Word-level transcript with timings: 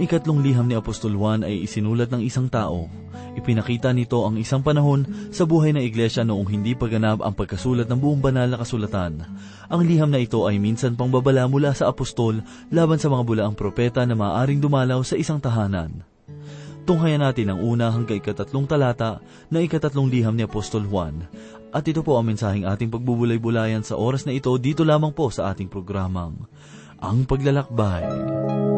Ang 0.00 0.08
ikatlong 0.08 0.40
liham 0.40 0.64
ni 0.64 0.72
Apostol 0.72 1.12
Juan 1.12 1.44
ay 1.44 1.68
isinulat 1.68 2.08
ng 2.08 2.24
isang 2.24 2.48
tao. 2.48 2.88
Ipinakita 3.36 3.92
nito 3.92 4.24
ang 4.24 4.40
isang 4.40 4.64
panahon 4.64 5.04
sa 5.28 5.44
buhay 5.44 5.76
ng 5.76 5.84
iglesia 5.84 6.24
noong 6.24 6.48
hindi 6.48 6.72
pa 6.72 6.88
ganap 6.88 7.20
ang 7.20 7.36
pagkasulat 7.36 7.84
ng 7.84 8.00
buong 8.00 8.24
banal 8.24 8.48
na 8.48 8.56
kasulatan. 8.56 9.20
Ang 9.68 9.80
liham 9.84 10.08
na 10.08 10.16
ito 10.16 10.48
ay 10.48 10.56
minsan 10.56 10.96
pang 10.96 11.12
babala 11.12 11.44
mula 11.44 11.76
sa 11.76 11.92
apostol 11.92 12.40
laban 12.72 12.96
sa 12.96 13.12
mga 13.12 13.28
bulaang 13.28 13.52
propeta 13.52 14.00
na 14.08 14.16
maaaring 14.16 14.56
dumalaw 14.56 15.04
sa 15.04 15.20
isang 15.20 15.36
tahanan. 15.36 16.00
Tunghayan 16.88 17.20
natin 17.20 17.52
ang 17.52 17.60
una 17.60 17.92
hanggang 17.92 18.24
ikatatlong 18.24 18.64
talata 18.64 19.20
na 19.52 19.60
ikatatlong 19.60 20.08
liham 20.08 20.32
ni 20.32 20.48
Apostol 20.48 20.88
Juan. 20.88 21.28
At 21.76 21.84
ito 21.84 22.00
po 22.00 22.16
ang 22.16 22.24
mensaheng 22.24 22.64
ating 22.64 22.88
pagbubulay-bulayan 22.88 23.84
sa 23.84 24.00
oras 24.00 24.24
na 24.24 24.32
ito 24.32 24.48
dito 24.56 24.80
lamang 24.80 25.12
po 25.12 25.28
sa 25.28 25.52
ating 25.52 25.68
programang, 25.68 26.48
Ang 27.04 27.28
Paglalakbay. 27.28 28.08
Ikaw 28.08 28.69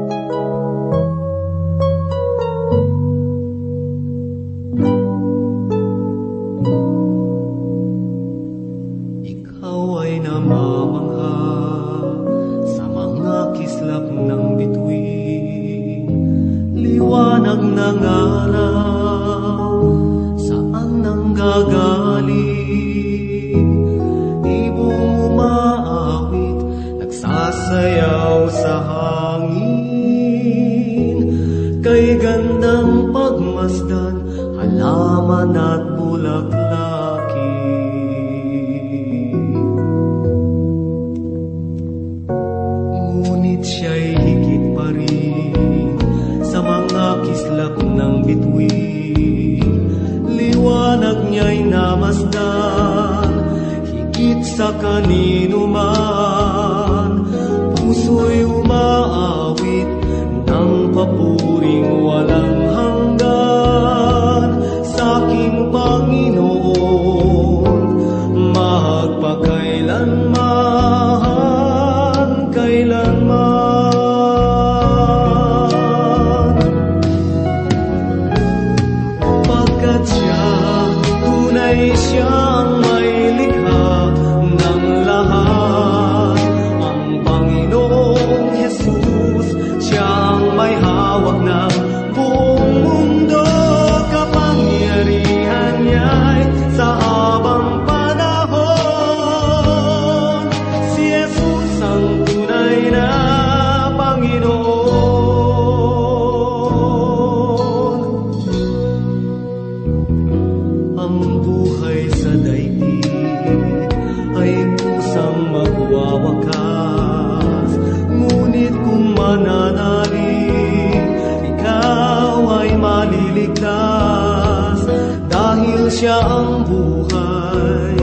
Siya 125.93 126.25
ang 126.25 126.65
buhay, 126.65 128.01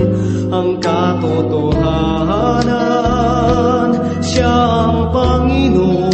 ang 0.53 0.77
katotohanan 0.77 2.61
Siya 4.22 4.53
ang 4.85 5.09
Panginoon, 5.09 6.09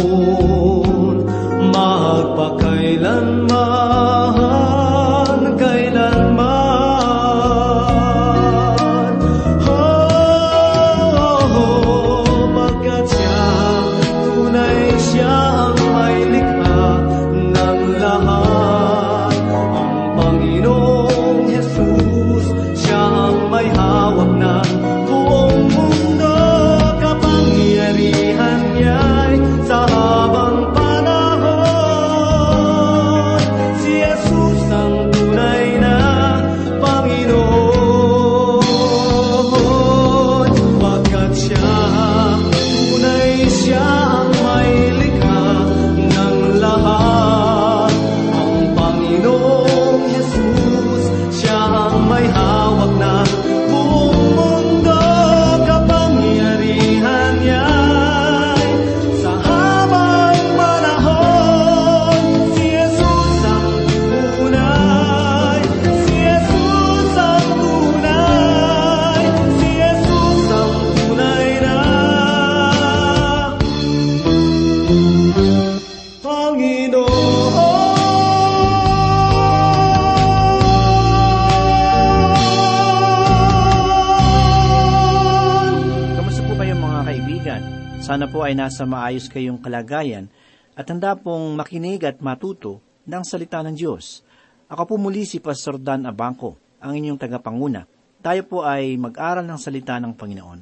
ay 88.46 88.54
nasa 88.54 88.86
maayos 88.86 89.26
kayong 89.26 89.58
kalagayan 89.58 90.30
at 90.78 90.86
handa 90.86 91.18
pong 91.18 91.58
makinig 91.58 92.06
at 92.06 92.22
matuto 92.22 92.78
ng 93.02 93.22
salita 93.26 93.60
ng 93.66 93.74
Diyos. 93.74 94.22
Ako 94.70 94.82
po 94.86 94.94
muli 94.98 95.26
si 95.26 95.42
Pastor 95.42 95.82
Dan 95.82 96.06
Abangco, 96.06 96.54
ang 96.78 96.94
inyong 96.94 97.18
tagapanguna. 97.18 97.86
Tayo 98.22 98.42
po 98.46 98.62
ay 98.62 98.94
mag-aral 98.98 99.46
ng 99.46 99.58
salita 99.58 99.98
ng 99.98 100.14
Panginoon. 100.14 100.60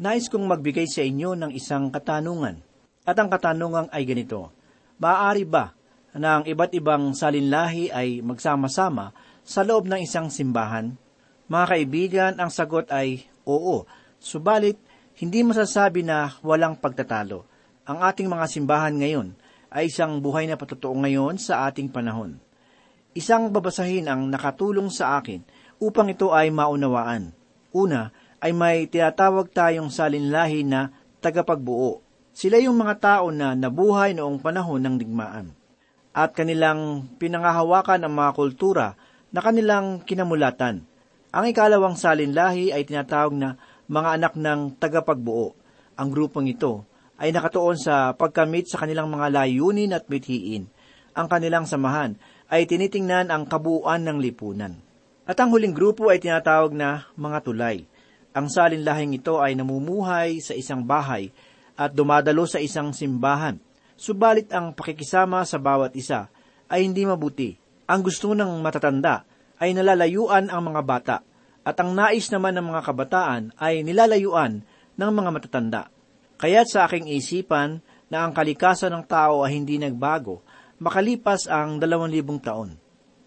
Nais 0.00 0.32
kong 0.32 0.48
magbigay 0.48 0.88
sa 0.88 1.04
inyo 1.04 1.36
ng 1.36 1.52
isang 1.52 1.92
katanungan. 1.92 2.60
At 3.04 3.16
ang 3.16 3.28
katanungan 3.28 3.92
ay 3.92 4.04
ganito, 4.08 4.52
Maaari 5.00 5.48
ba 5.48 5.72
na 6.12 6.40
ang 6.40 6.44
iba't 6.44 6.76
ibang 6.76 7.16
salinlahi 7.16 7.88
ay 7.88 8.20
magsama-sama 8.20 9.16
sa 9.40 9.64
loob 9.64 9.88
ng 9.88 10.04
isang 10.04 10.28
simbahan? 10.28 10.92
Mga 11.48 11.66
kaibigan, 11.66 12.32
ang 12.36 12.52
sagot 12.52 12.92
ay 12.92 13.24
oo. 13.48 13.88
Subalit, 14.20 14.76
hindi 15.20 15.44
masasabi 15.44 16.00
na 16.00 16.32
walang 16.40 16.80
pagtatalo. 16.80 17.44
Ang 17.84 17.98
ating 18.00 18.24
mga 18.24 18.46
simbahan 18.48 18.96
ngayon 18.96 19.36
ay 19.68 19.92
isang 19.92 20.16
buhay 20.16 20.48
na 20.48 20.56
patotoo 20.56 20.96
ngayon 20.96 21.36
sa 21.36 21.68
ating 21.68 21.92
panahon. 21.92 22.40
Isang 23.12 23.52
babasahin 23.52 24.08
ang 24.08 24.32
nakatulong 24.32 24.88
sa 24.88 25.20
akin 25.20 25.44
upang 25.76 26.08
ito 26.08 26.32
ay 26.32 26.48
maunawaan. 26.48 27.36
Una, 27.76 28.08
ay 28.40 28.56
may 28.56 28.88
tinatawag 28.88 29.52
tayong 29.52 29.92
salinlahi 29.92 30.64
na 30.64 30.88
tagapagbuo. 31.20 32.00
Sila 32.32 32.56
yung 32.56 32.80
mga 32.80 32.96
tao 32.96 33.28
na 33.28 33.52
nabuhay 33.52 34.16
noong 34.16 34.40
panahon 34.40 34.80
ng 34.80 34.96
digmaan. 34.96 35.52
At 36.16 36.32
kanilang 36.32 37.12
pinangahawakan 37.20 38.08
ang 38.08 38.14
mga 38.16 38.30
kultura 38.32 38.86
na 39.28 39.44
kanilang 39.44 40.00
kinamulatan. 40.00 40.88
Ang 41.30 41.44
ikalawang 41.52 42.00
salinlahi 42.00 42.72
ay 42.72 42.88
tinatawag 42.88 43.36
na 43.36 43.60
mga 43.90 44.08
anak 44.22 44.32
ng 44.38 44.78
tagapagbuo. 44.78 45.50
Ang 45.98 46.08
grupong 46.14 46.46
ito 46.46 46.86
ay 47.18 47.34
nakatuon 47.34 47.74
sa 47.74 48.14
pagkamit 48.14 48.70
sa 48.70 48.78
kanilang 48.78 49.10
mga 49.10 49.34
layunin 49.34 49.90
at 49.90 50.06
mithiin. 50.06 50.70
Ang 51.18 51.26
kanilang 51.26 51.66
samahan 51.66 52.14
ay 52.46 52.70
tinitingnan 52.70 53.34
ang 53.34 53.50
kabuuan 53.50 54.06
ng 54.06 54.22
lipunan. 54.22 54.78
At 55.26 55.42
ang 55.42 55.50
huling 55.50 55.74
grupo 55.74 56.06
ay 56.06 56.22
tinatawag 56.22 56.70
na 56.70 57.10
mga 57.18 57.38
tulay. 57.42 57.82
Ang 58.30 58.46
salinlahing 58.46 59.18
ito 59.18 59.42
ay 59.42 59.58
namumuhay 59.58 60.38
sa 60.38 60.54
isang 60.54 60.86
bahay 60.86 61.34
at 61.74 61.90
dumadalo 61.90 62.46
sa 62.46 62.62
isang 62.62 62.94
simbahan. 62.94 63.58
Subalit 63.98 64.54
ang 64.54 64.70
pakikisama 64.70 65.42
sa 65.42 65.58
bawat 65.58 65.98
isa 65.98 66.30
ay 66.70 66.86
hindi 66.86 67.02
mabuti. 67.02 67.58
Ang 67.90 68.06
gusto 68.06 68.38
ng 68.38 68.62
matatanda 68.62 69.26
ay 69.58 69.74
nalalayuan 69.74 70.46
ang 70.46 70.62
mga 70.62 70.82
bata 70.86 71.16
at 71.64 71.76
ang 71.78 71.92
nais 71.92 72.28
naman 72.32 72.56
ng 72.56 72.72
mga 72.72 72.82
kabataan 72.86 73.42
ay 73.60 73.84
nilalayuan 73.84 74.64
ng 74.96 75.10
mga 75.12 75.30
matatanda. 75.32 75.82
Kaya't 76.40 76.68
sa 76.72 76.88
aking 76.88 77.08
isipan 77.12 77.84
na 78.08 78.24
ang 78.24 78.32
kalikasan 78.32 78.90
ng 78.96 79.04
tao 79.04 79.44
ay 79.44 79.60
hindi 79.60 79.76
nagbago 79.76 80.40
makalipas 80.80 81.44
ang 81.46 81.76
dalawang 81.76 82.10
libong 82.10 82.40
taon. 82.40 82.74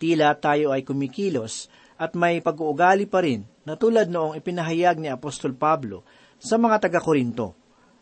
Tila 0.02 0.34
tayo 0.42 0.74
ay 0.74 0.82
kumikilos 0.82 1.70
at 1.96 2.18
may 2.18 2.42
pag-uugali 2.42 3.06
pa 3.06 3.22
rin 3.22 3.46
na 3.64 3.78
tulad 3.78 4.10
noong 4.10 4.36
ipinahayag 4.36 5.00
ni 5.00 5.08
Apostol 5.08 5.54
Pablo 5.56 6.04
sa 6.42 6.58
mga 6.58 6.90
taga-Korinto. 6.90 7.56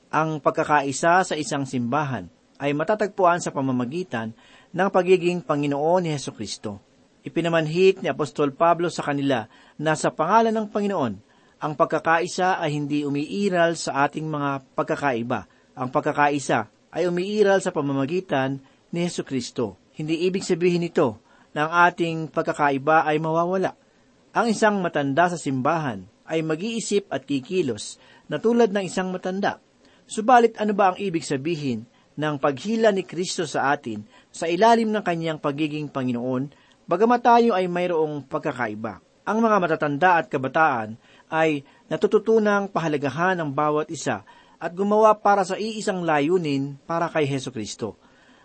Ang 0.10 0.40
pagkakaisa 0.40 1.22
sa 1.28 1.36
isang 1.36 1.68
simbahan 1.68 2.26
ay 2.58 2.72
matatagpuan 2.72 3.44
sa 3.44 3.52
pamamagitan 3.52 4.34
ng 4.72 4.90
pagiging 4.90 5.44
Panginoon 5.44 6.08
ni 6.08 6.10
Heso 6.16 6.32
Kristo. 6.32 6.91
Ipinamanhik 7.22 8.02
ni 8.02 8.10
Apostol 8.10 8.50
Pablo 8.50 8.90
sa 8.90 9.06
kanila 9.06 9.46
na 9.78 9.94
sa 9.94 10.10
pangalan 10.10 10.54
ng 10.58 10.68
Panginoon, 10.74 11.14
ang 11.62 11.74
pagkakaisa 11.78 12.58
ay 12.58 12.74
hindi 12.74 13.06
umiiral 13.06 13.78
sa 13.78 14.10
ating 14.10 14.26
mga 14.26 14.66
pagkakaiba. 14.74 15.46
Ang 15.78 15.94
pagkakaisa 15.94 16.66
ay 16.90 17.06
umiiral 17.06 17.62
sa 17.62 17.70
pamamagitan 17.70 18.58
ni 18.90 19.06
Heso 19.06 19.22
Kristo. 19.22 19.78
Hindi 19.94 20.26
ibig 20.26 20.42
sabihin 20.42 20.82
nito 20.82 21.22
na 21.54 21.70
ang 21.70 21.94
ating 21.94 22.34
pagkakaiba 22.34 23.06
ay 23.06 23.22
mawawala. 23.22 23.78
Ang 24.34 24.50
isang 24.50 24.82
matanda 24.82 25.30
sa 25.30 25.38
simbahan 25.38 26.10
ay 26.26 26.42
mag-iisip 26.42 27.06
at 27.14 27.30
kikilos 27.30 28.02
na 28.26 28.42
tulad 28.42 28.74
ng 28.74 28.88
isang 28.90 29.14
matanda. 29.14 29.62
Subalit 30.10 30.58
ano 30.58 30.74
ba 30.74 30.92
ang 30.92 30.98
ibig 30.98 31.22
sabihin 31.22 31.86
ng 32.18 32.36
paghila 32.42 32.90
ni 32.90 33.06
Kristo 33.06 33.46
sa 33.46 33.70
atin 33.70 34.02
sa 34.34 34.50
ilalim 34.50 34.90
ng 34.90 35.04
kanyang 35.06 35.38
pagiging 35.38 35.88
Panginoon 35.92 36.50
Bagamat 36.92 37.24
tayo 37.24 37.56
ay 37.56 37.72
mayroong 37.72 38.28
pagkakaiba, 38.28 39.00
ang 39.24 39.40
mga 39.40 39.58
matatanda 39.64 40.20
at 40.20 40.28
kabataan 40.28 41.00
ay 41.32 41.64
natututunang 41.88 42.68
pahalagahan 42.68 43.40
ng 43.40 43.48
bawat 43.48 43.88
isa 43.88 44.28
at 44.60 44.76
gumawa 44.76 45.16
para 45.16 45.48
sa 45.48 45.56
iisang 45.56 46.04
layunin 46.04 46.76
para 46.84 47.08
kay 47.08 47.24
Heso 47.24 47.48
Kristo. 47.48 47.96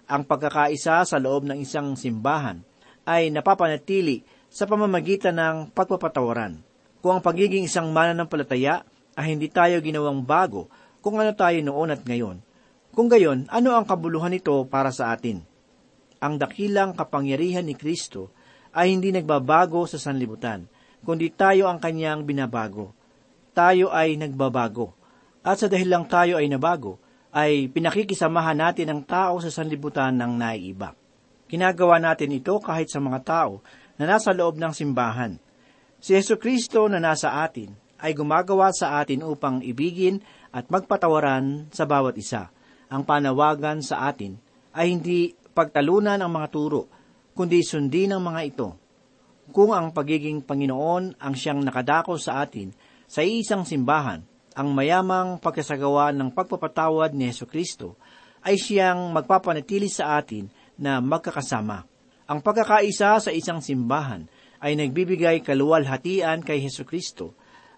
Ang 0.06 0.22
pagkakaisa 0.30 1.02
sa 1.02 1.18
loob 1.18 1.42
ng 1.42 1.58
isang 1.58 1.98
simbahan 1.98 2.62
ay 3.02 3.34
napapanatili 3.34 4.22
sa 4.46 4.62
pamamagitan 4.70 5.34
ng 5.34 5.74
pagpapatawaran. 5.74 6.62
Kung 7.02 7.18
ang 7.18 7.22
pagiging 7.26 7.66
isang 7.66 7.90
mananampalataya 7.90 8.86
ay 9.18 9.34
hindi 9.34 9.50
tayo 9.50 9.82
ginawang 9.82 10.22
bago 10.22 10.70
kung 11.02 11.18
ano 11.18 11.34
tayo 11.34 11.58
noon 11.66 11.98
at 11.98 12.06
ngayon. 12.06 12.38
Kung 12.94 13.10
gayon, 13.10 13.50
ano 13.50 13.74
ang 13.74 13.90
kabuluhan 13.90 14.30
nito 14.30 14.54
para 14.70 14.94
sa 14.94 15.10
atin? 15.10 15.42
Ang 16.22 16.38
dakilang 16.38 16.94
kapangyarihan 16.94 17.66
ni 17.66 17.74
Kristo 17.74 18.35
ay 18.76 18.92
hindi 18.92 19.08
nagbabago 19.08 19.88
sa 19.88 19.96
sanlibutan, 19.96 20.68
kundi 21.00 21.32
tayo 21.32 21.72
ang 21.72 21.80
kanyang 21.80 22.28
binabago. 22.28 22.92
Tayo 23.56 23.88
ay 23.88 24.20
nagbabago. 24.20 24.92
At 25.40 25.64
sa 25.64 25.72
dahil 25.72 25.88
lang 25.88 26.04
tayo 26.04 26.36
ay 26.36 26.44
nabago, 26.52 27.00
ay 27.32 27.72
pinakikisamahan 27.72 28.60
natin 28.60 28.92
ang 28.92 29.00
tao 29.00 29.40
sa 29.40 29.48
sanlibutan 29.48 30.12
ng 30.12 30.32
naiiba. 30.36 30.92
Ginagawa 31.48 31.96
natin 31.96 32.36
ito 32.36 32.60
kahit 32.60 32.92
sa 32.92 33.00
mga 33.00 33.20
tao 33.24 33.64
na 33.96 34.04
nasa 34.04 34.36
loob 34.36 34.60
ng 34.60 34.72
simbahan. 34.76 35.40
Si 35.96 36.12
Yesu 36.12 36.36
Kristo 36.36 36.84
na 36.92 37.00
nasa 37.00 37.40
atin 37.40 37.72
ay 37.96 38.12
gumagawa 38.12 38.74
sa 38.76 39.00
atin 39.00 39.24
upang 39.24 39.64
ibigin 39.64 40.20
at 40.52 40.68
magpatawaran 40.68 41.72
sa 41.72 41.88
bawat 41.88 42.16
isa. 42.20 42.52
Ang 42.92 43.08
panawagan 43.08 43.80
sa 43.80 44.04
atin 44.10 44.36
ay 44.76 44.92
hindi 44.92 45.32
pagtalunan 45.56 46.20
ang 46.20 46.28
mga 46.28 46.48
turo, 46.52 46.92
kundi 47.36 47.60
sundin 47.60 48.16
ang 48.16 48.24
mga 48.24 48.40
ito. 48.48 48.68
Kung 49.52 49.76
ang 49.76 49.92
pagiging 49.92 50.40
Panginoon 50.40 51.20
ang 51.20 51.34
siyang 51.36 51.60
nakadako 51.60 52.16
sa 52.16 52.40
atin 52.40 52.72
sa 53.04 53.20
isang 53.20 53.68
simbahan, 53.68 54.24
ang 54.56 54.72
mayamang 54.72 55.36
pagkasagawa 55.36 56.16
ng 56.16 56.32
pagpapatawad 56.32 57.12
ni 57.12 57.28
Yesu 57.28 57.44
Kristo 57.44 58.00
ay 58.40 58.56
siyang 58.56 59.12
magpapanatili 59.12 59.86
sa 59.92 60.16
atin 60.16 60.48
na 60.80 60.96
magkakasama. 61.04 61.84
Ang 62.26 62.40
pagkakaisa 62.40 63.20
sa 63.20 63.30
isang 63.30 63.60
simbahan 63.60 64.24
ay 64.64 64.74
nagbibigay 64.74 65.44
kaluwalhatian 65.44 66.40
kay 66.40 66.64
Heso 66.64 66.88
Kristo 66.88 67.36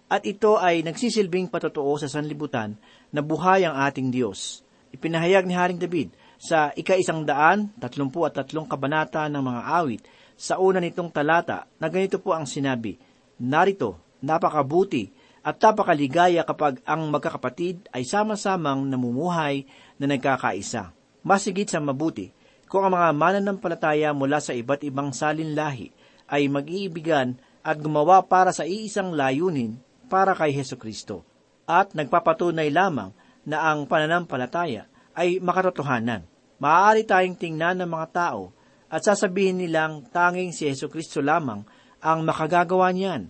at 0.09 0.25
ito 0.25 0.57
ay 0.57 0.81
nagsisilbing 0.87 1.53
patotoo 1.53 1.99
sa 2.01 2.09
sanlibutan 2.09 2.79
na 3.13 3.21
buhay 3.21 3.67
ang 3.67 3.77
ating 3.77 4.09
Diyos. 4.09 4.65
Ipinahayag 4.95 5.45
ni 5.45 5.53
Haring 5.53 5.83
David 5.83 6.17
sa 6.39 6.71
ika-isang 6.73 7.27
daan, 7.27 7.75
tatlumpu 7.83 8.23
at 8.23 8.39
tatlong 8.39 8.71
kabanata 8.71 9.27
ng 9.27 9.43
mga 9.43 9.63
awit, 9.75 10.03
sa 10.39 10.63
una 10.63 10.79
nitong 10.79 11.11
talata 11.11 11.67
na 11.83 11.91
ganito 11.91 12.23
po 12.23 12.31
ang 12.31 12.47
sinabi, 12.47 12.95
Narito, 13.43 13.99
napakabuti 14.23 15.11
at 15.43 15.59
napakaligaya 15.59 16.47
kapag 16.47 16.79
ang 16.87 17.11
magkakapatid 17.11 17.91
ay 17.91 18.07
sama-samang 18.07 18.87
namumuhay 18.87 19.67
na 19.99 20.07
nagkakaisa. 20.07 20.95
Masigit 21.27 21.67
sa 21.67 21.83
mabuti, 21.83 22.31
kung 22.71 22.87
ang 22.87 22.95
mga 22.95 23.11
mananampalataya 23.19 24.15
mula 24.15 24.39
sa 24.39 24.55
iba't 24.55 24.87
ibang 24.87 25.11
salinlahi 25.11 25.91
ay 26.31 26.47
mag-iibigan 26.47 27.35
at 27.67 27.83
gumawa 27.83 28.23
para 28.23 28.55
sa 28.55 28.63
iisang 28.63 29.11
layunin 29.11 29.75
para 30.07 30.39
kay 30.39 30.55
Heso 30.55 30.79
Kristo. 30.79 31.27
At 31.67 31.99
nagpapatunay 31.99 32.71
lamang 32.71 33.11
na 33.43 33.73
ang 33.73 33.91
pananampalataya 33.91 34.87
ay 35.19 35.43
makatotohanan. 35.43 36.23
Maaari 36.63 37.03
tayong 37.03 37.35
tingnan 37.35 37.83
ng 37.83 37.91
mga 37.91 38.07
tao 38.15 38.55
at 38.87 39.03
sasabihin 39.03 39.59
nilang 39.59 40.07
tanging 40.15 40.55
si 40.55 40.71
Yeso 40.71 40.87
Kristo 40.87 41.19
lamang 41.19 41.67
ang 41.99 42.23
makagagawa 42.23 42.95
niyan. 42.95 43.27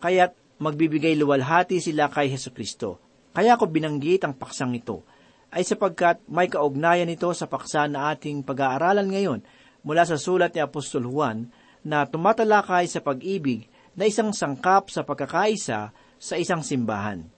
Kaya't 0.00 0.32
magbibigay 0.56 1.12
luwalhati 1.20 1.76
sila 1.84 2.08
kay 2.08 2.32
Heso 2.32 2.56
Kristo. 2.56 2.96
Kaya 3.36 3.60
ko 3.60 3.68
binanggit 3.68 4.24
ang 4.24 4.32
paksang 4.32 4.72
ito, 4.72 5.04
ay 5.52 5.60
sapagkat 5.62 6.24
may 6.26 6.48
kaugnayan 6.48 7.12
ito 7.12 7.28
sa 7.36 7.44
paksa 7.44 7.84
na 7.84 8.12
ating 8.12 8.40
pag-aaralan 8.40 9.08
ngayon 9.12 9.40
mula 9.84 10.02
sa 10.08 10.16
sulat 10.16 10.56
ni 10.56 10.60
Apostol 10.64 11.06
Juan 11.06 11.52
na 11.86 12.08
tumatalakay 12.08 12.88
sa 12.90 13.04
pag-ibig 13.04 13.68
na 13.94 14.08
isang 14.08 14.34
sangkap 14.34 14.90
sa 14.90 15.06
pagkakaisa 15.06 15.94
sa 16.16 16.34
isang 16.34 16.64
simbahan. 16.64 17.28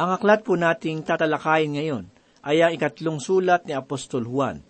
Ang 0.00 0.10
aklat 0.16 0.40
po 0.40 0.56
nating 0.56 1.04
tatalakayin 1.04 1.76
ngayon 1.76 2.04
ay 2.40 2.64
ang 2.64 2.72
ikatlong 2.72 3.20
sulat 3.20 3.68
ni 3.68 3.76
Apostol 3.76 4.24
Juan. 4.24 4.64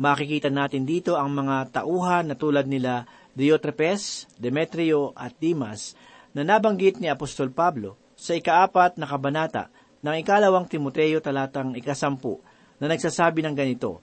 Makikita 0.00 0.48
natin 0.48 0.88
dito 0.88 1.20
ang 1.20 1.36
mga 1.36 1.80
tauhan 1.80 2.32
na 2.32 2.36
tulad 2.36 2.64
nila 2.64 3.04
Diotrepes, 3.36 4.24
Demetrio 4.40 5.12
at 5.12 5.36
Dimas 5.36 5.92
na 6.32 6.40
nabanggit 6.40 6.96
ni 6.96 7.12
Apostol 7.12 7.52
Pablo 7.52 8.00
sa 8.16 8.32
ikaapat 8.32 8.96
na 8.96 9.04
kabanata 9.04 9.68
ng 10.00 10.16
ikalawang 10.24 10.64
Timoteo 10.64 11.20
talatang 11.20 11.76
ikasampu 11.76 12.40
na 12.80 12.88
nagsasabi 12.88 13.44
ng 13.44 13.52
ganito, 13.52 14.00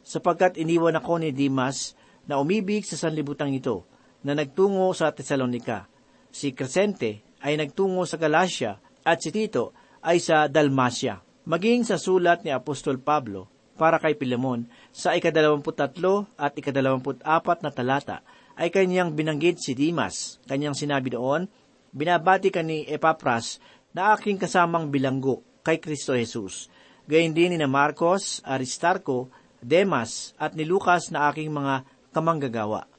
sapagkat 0.00 0.56
iniwan 0.56 0.96
ako 0.96 1.20
ni 1.20 1.36
Dimas 1.36 1.92
na 2.24 2.40
umibig 2.40 2.88
sa 2.88 2.96
sanlibutan 2.96 3.52
ito 3.52 3.84
na 4.24 4.32
nagtungo 4.32 4.88
sa 4.96 5.12
Tesalonika. 5.12 5.84
Si 6.32 6.56
Crescente 6.56 7.36
ay 7.44 7.60
nagtungo 7.60 8.08
sa 8.08 8.16
Galacia 8.16 8.80
at 9.04 9.20
si 9.20 9.28
Tito 9.28 9.76
ay 10.00 10.16
sa 10.24 10.48
Dalmacia 10.48 11.20
maging 11.44 11.84
sa 11.84 12.00
sulat 12.00 12.40
ni 12.40 12.48
Apostol 12.48 12.96
Pablo 12.96 13.52
para 13.76 14.00
kay 14.00 14.16
Pilemon 14.16 14.64
sa 14.90 15.12
ikadalawamput-tatlo 15.12 16.24
at 16.40 16.56
ikadalawamput-apat 16.56 17.58
na 17.60 17.70
talata 17.70 18.24
ay 18.56 18.72
kanyang 18.72 19.12
binanggit 19.12 19.60
si 19.60 19.76
Dimas. 19.76 20.40
Kanyang 20.48 20.72
sinabi 20.72 21.12
doon, 21.12 21.46
Binabati 21.94 22.50
ka 22.50 22.58
ni 22.64 22.82
Epapras 22.90 23.62
na 23.94 24.18
aking 24.18 24.34
kasamang 24.34 24.90
bilanggo 24.90 25.46
kay 25.62 25.78
Kristo 25.78 26.18
Jesus. 26.18 26.66
Gayun 27.06 27.36
din 27.36 27.54
ni 27.54 27.68
Marcos, 27.70 28.42
Aristarco, 28.42 29.30
Demas 29.62 30.34
at 30.40 30.58
ni 30.58 30.66
Lucas 30.66 31.14
na 31.14 31.30
aking 31.30 31.54
mga 31.54 31.86
kamanggagawa. 32.10 32.90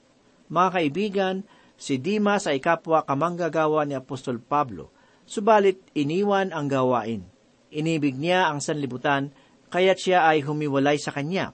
Mga 0.48 0.70
kaibigan, 0.72 1.36
si 1.76 2.00
Dimas 2.00 2.48
ay 2.48 2.64
kapwa 2.64 3.04
kamanggagawa 3.04 3.84
ni 3.84 3.98
Apostol 3.98 4.40
Pablo, 4.40 4.94
subalit 5.28 5.82
iniwan 5.92 6.56
ang 6.56 6.72
gawain 6.72 7.35
Inibig 7.76 8.16
niya 8.16 8.48
ang 8.48 8.64
sanlibutan 8.64 9.36
kaya't 9.68 10.00
siya 10.00 10.32
ay 10.32 10.40
humiwalay 10.48 10.96
sa 10.96 11.12
kanya. 11.12 11.52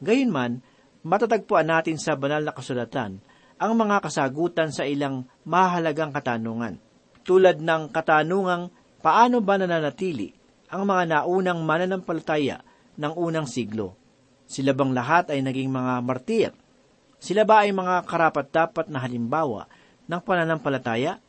Gayunman, 0.00 0.64
matatagpuan 1.04 1.68
natin 1.68 2.00
sa 2.00 2.16
banal 2.16 2.40
na 2.40 2.56
kasulatan 2.56 3.20
ang 3.60 3.72
mga 3.76 4.00
kasagutan 4.00 4.72
sa 4.72 4.88
ilang 4.88 5.28
mahalagang 5.44 6.14
katanungan. 6.14 6.80
Tulad 7.26 7.60
ng 7.60 7.92
katanungang 7.92 8.72
paano 9.04 9.44
ba 9.44 9.60
nananatili 9.60 10.32
ang 10.72 10.88
mga 10.88 11.04
naunang 11.12 11.60
mananampalataya 11.60 12.64
ng 12.96 13.12
unang 13.12 13.44
siglo? 13.44 13.92
Sila 14.48 14.72
bang 14.72 14.96
lahat 14.96 15.28
ay 15.36 15.44
naging 15.44 15.68
mga 15.68 15.92
martir? 16.00 16.50
Sila 17.20 17.44
ba 17.44 17.68
ay 17.68 17.76
mga 17.76 18.08
karapat-dapat 18.08 18.88
na 18.88 19.04
halimbawa 19.04 19.68
ng 20.08 20.20
pananampalataya? 20.24 21.20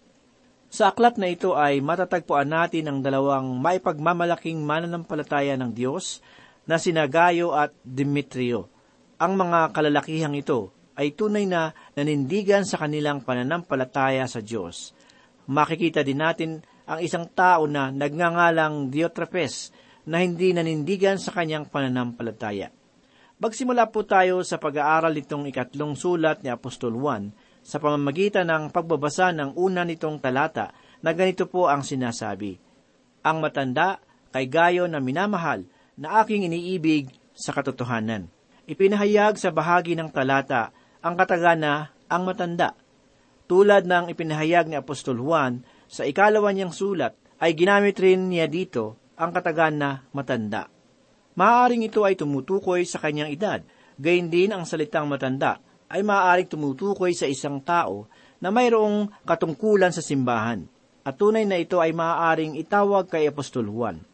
Sa 0.70 0.94
aklat 0.94 1.18
na 1.18 1.26
ito 1.26 1.58
ay 1.58 1.82
matatagpuan 1.82 2.46
natin 2.46 2.86
ang 2.86 2.98
dalawang 3.02 3.58
maipagmamalaking 3.58 4.62
mananampalataya 4.62 5.58
ng 5.58 5.74
Diyos 5.74 6.22
na 6.70 6.78
sina 6.78 7.10
Gayo 7.10 7.58
at 7.58 7.74
Demetrio. 7.82 8.70
Ang 9.18 9.34
mga 9.34 9.74
kalalakihang 9.74 10.38
ito 10.38 10.70
ay 10.94 11.18
tunay 11.18 11.50
na 11.50 11.74
nanindigan 11.98 12.70
sa 12.70 12.78
kanilang 12.78 13.26
pananampalataya 13.26 14.30
sa 14.30 14.46
Diyos. 14.46 14.94
Makikita 15.50 16.06
din 16.06 16.22
natin 16.22 16.62
ang 16.86 17.02
isang 17.02 17.26
tao 17.34 17.66
na 17.66 17.90
nagngangalang 17.90 18.94
Diotrepes 18.94 19.74
na 20.06 20.22
hindi 20.22 20.54
nanindigan 20.54 21.18
sa 21.18 21.34
kanyang 21.34 21.66
pananampalataya. 21.66 22.70
Magsimula 23.42 23.90
po 23.90 24.06
tayo 24.06 24.46
sa 24.46 24.62
pag-aaral 24.62 25.18
nitong 25.18 25.50
ikatlong 25.50 25.98
sulat 25.98 26.46
ni 26.46 26.54
Apostol 26.54 26.94
Juan 26.94 27.34
sa 27.70 27.78
pamamagitan 27.78 28.50
ng 28.50 28.74
pagbabasa 28.74 29.30
ng 29.30 29.54
una 29.54 29.86
nitong 29.86 30.18
talata 30.18 30.74
na 31.06 31.14
ganito 31.14 31.46
po 31.46 31.70
ang 31.70 31.86
sinasabi. 31.86 32.58
Ang 33.22 33.46
matanda 33.46 34.02
kay 34.34 34.50
Gayo 34.50 34.90
na 34.90 34.98
minamahal 34.98 35.70
na 35.94 36.26
aking 36.26 36.50
iniibig 36.50 37.14
sa 37.38 37.54
katotohanan. 37.54 38.26
Ipinahayag 38.66 39.38
sa 39.38 39.54
bahagi 39.54 39.94
ng 39.94 40.10
talata 40.10 40.74
ang 41.06 41.14
katagana 41.14 41.94
ang 42.10 42.26
matanda. 42.26 42.74
Tulad 43.46 43.86
ng 43.86 44.10
ipinahayag 44.10 44.66
ni 44.66 44.74
Apostol 44.74 45.22
Juan 45.22 45.62
sa 45.86 46.10
ikalawa 46.10 46.50
niyang 46.50 46.74
sulat, 46.74 47.14
ay 47.40 47.56
ginamit 47.56 47.96
rin 48.02 48.28
niya 48.28 48.50
dito 48.50 49.14
ang 49.16 49.30
katagana 49.30 50.10
matanda. 50.12 50.68
Maaaring 51.38 51.88
ito 51.88 52.04
ay 52.04 52.20
tumutukoy 52.20 52.84
sa 52.84 53.00
kanyang 53.00 53.32
edad, 53.32 53.64
gayon 53.96 54.28
din 54.28 54.52
ang 54.52 54.68
salitang 54.68 55.08
matanda 55.08 55.64
ay 55.89 56.05
maaaring 56.05 56.46
tumutukoy 56.46 57.17
sa 57.17 57.25
isang 57.25 57.58
tao 57.60 58.05
na 58.39 58.53
mayroong 58.53 59.10
katungkulan 59.25 59.91
sa 59.91 60.05
simbahan, 60.05 60.69
at 61.03 61.17
tunay 61.17 61.43
na 61.43 61.58
ito 61.58 61.81
ay 61.81 61.91
maaaring 61.91 62.55
itawag 62.62 63.10
kay 63.10 63.25
Apostol 63.25 63.67
Juan. 63.67 64.05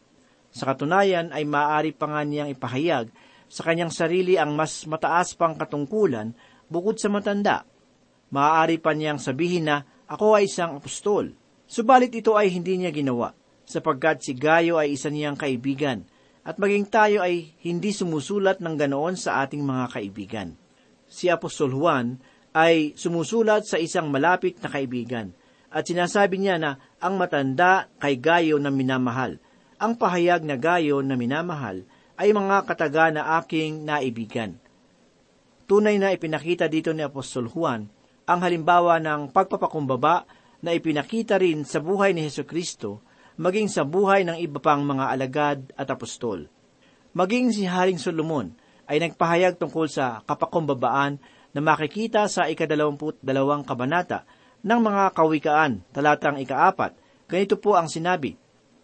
Sa 0.50 0.64
katunayan 0.64 1.30
ay 1.36 1.44
maaari 1.44 1.92
pa 1.92 2.08
nga 2.08 2.24
niyang 2.24 2.48
ipahayag 2.48 3.12
sa 3.46 3.62
kanyang 3.62 3.92
sarili 3.92 4.40
ang 4.40 4.56
mas 4.56 4.88
mataas 4.88 5.36
pang 5.36 5.54
katungkulan 5.54 6.32
bukod 6.66 6.96
sa 6.98 7.12
matanda. 7.12 7.68
Maaari 8.32 8.80
pa 8.80 8.96
niyang 8.96 9.22
sabihin 9.22 9.70
na 9.70 9.86
ako 10.08 10.40
ay 10.40 10.50
isang 10.50 10.80
apostol. 10.80 11.30
Subalit 11.66 12.14
ito 12.14 12.34
ay 12.34 12.50
hindi 12.50 12.78
niya 12.78 12.90
ginawa, 12.94 13.34
sapagkat 13.66 14.22
si 14.22 14.32
Gayo 14.34 14.78
ay 14.78 14.94
isa 14.94 15.10
niyang 15.10 15.34
kaibigan, 15.34 16.06
at 16.46 16.62
maging 16.62 16.86
tayo 16.86 17.22
ay 17.26 17.58
hindi 17.66 17.90
sumusulat 17.90 18.62
ng 18.62 18.74
ganoon 18.78 19.18
sa 19.18 19.42
ating 19.42 19.66
mga 19.66 19.86
kaibigan. 19.90 20.48
Si 21.06 21.30
Apostol 21.30 21.72
Juan 21.72 22.18
ay 22.56 22.94
sumusulat 22.98 23.68
sa 23.68 23.78
isang 23.78 24.10
malapit 24.10 24.58
na 24.60 24.68
kaibigan, 24.72 25.32
at 25.70 25.84
sinasabi 25.86 26.40
niya 26.40 26.56
na 26.56 26.80
ang 27.02 27.20
matanda 27.20 27.90
kay 28.00 28.16
Gayo 28.16 28.56
na 28.56 28.72
minamahal. 28.72 29.36
Ang 29.76 30.00
pahayag 30.00 30.40
na 30.42 30.56
Gayo 30.56 31.04
na 31.04 31.20
minamahal 31.20 31.84
ay 32.16 32.32
mga 32.32 32.64
kataga 32.64 33.12
na 33.12 33.36
aking 33.42 33.84
naibigan. 33.84 34.56
Tunay 35.68 36.00
na 36.00 36.16
ipinakita 36.16 36.70
dito 36.70 36.96
ni 36.96 37.04
Apostol 37.04 37.52
Juan 37.52 37.92
ang 38.26 38.40
halimbawa 38.42 38.98
ng 38.98 39.30
pagpapakumbaba 39.30 40.26
na 40.64 40.72
ipinakita 40.72 41.38
rin 41.38 41.62
sa 41.62 41.78
buhay 41.78 42.16
ni 42.16 42.24
Heso 42.24 42.42
Kristo, 42.48 43.04
maging 43.36 43.68
sa 43.68 43.84
buhay 43.84 44.24
ng 44.24 44.40
iba 44.40 44.58
pang 44.58 44.82
mga 44.82 45.04
alagad 45.12 45.60
at 45.76 45.92
apostol. 45.92 46.48
Maging 47.12 47.52
si 47.52 47.68
Haring 47.68 48.00
Solomon 48.00 48.56
ay 48.86 49.02
nagpahayag 49.02 49.58
tungkol 49.58 49.90
sa 49.90 50.22
kapakumbabaan 50.24 51.18
na 51.52 51.60
makikita 51.62 52.26
sa 52.30 52.46
ikadalawamput 52.46 53.22
dalawang 53.22 53.66
kabanata 53.66 54.26
ng 54.62 54.80
mga 54.82 55.04
kawikaan, 55.14 55.82
talatang 55.94 56.38
ikaapat. 56.42 56.94
Ganito 57.26 57.58
po 57.58 57.74
ang 57.74 57.90
sinabi, 57.90 58.34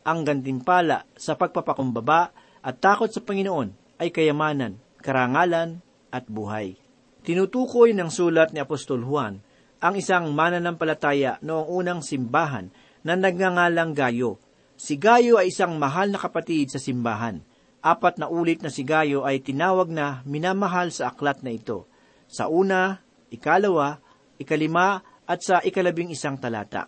ang 0.03 0.27
gantimpala 0.27 1.07
sa 1.15 1.39
pagpapakumbaba 1.39 2.35
at 2.63 2.75
takot 2.79 3.11
sa 3.11 3.23
Panginoon 3.23 3.99
ay 4.03 4.11
kayamanan, 4.11 4.79
karangalan, 4.99 5.83
at 6.13 6.29
buhay. 6.29 6.77
Tinutukoy 7.25 7.97
ng 7.97 8.13
sulat 8.13 8.53
ni 8.53 8.61
Apostol 8.61 9.01
Juan 9.01 9.41
ang 9.83 9.95
isang 9.97 10.31
mananampalataya 10.31 11.41
noong 11.41 11.67
unang 11.67 12.01
simbahan 12.05 12.69
na 13.03 13.17
nagngangalang 13.17 13.97
Gayo. 13.97 14.39
Si 14.77 15.01
Gayo 15.01 15.41
ay 15.41 15.51
isang 15.51 15.81
mahal 15.81 16.13
na 16.13 16.21
kapatid 16.21 16.71
sa 16.71 16.79
simbahan. 16.79 17.41
Apat 17.83 18.23
na 18.23 18.31
ulit 18.31 18.63
na 18.63 18.71
si 18.71 18.87
Gayo 18.87 19.27
ay 19.27 19.43
tinawag 19.43 19.91
na 19.91 20.23
minamahal 20.23 20.95
sa 20.95 21.11
aklat 21.11 21.43
na 21.43 21.51
ito. 21.51 21.91
Sa 22.31 22.47
una, 22.47 23.03
ikalawa, 23.35 23.99
ikalima, 24.39 25.03
at 25.27 25.43
sa 25.43 25.59
ikalabing 25.59 26.15
isang 26.15 26.39
talata. 26.39 26.87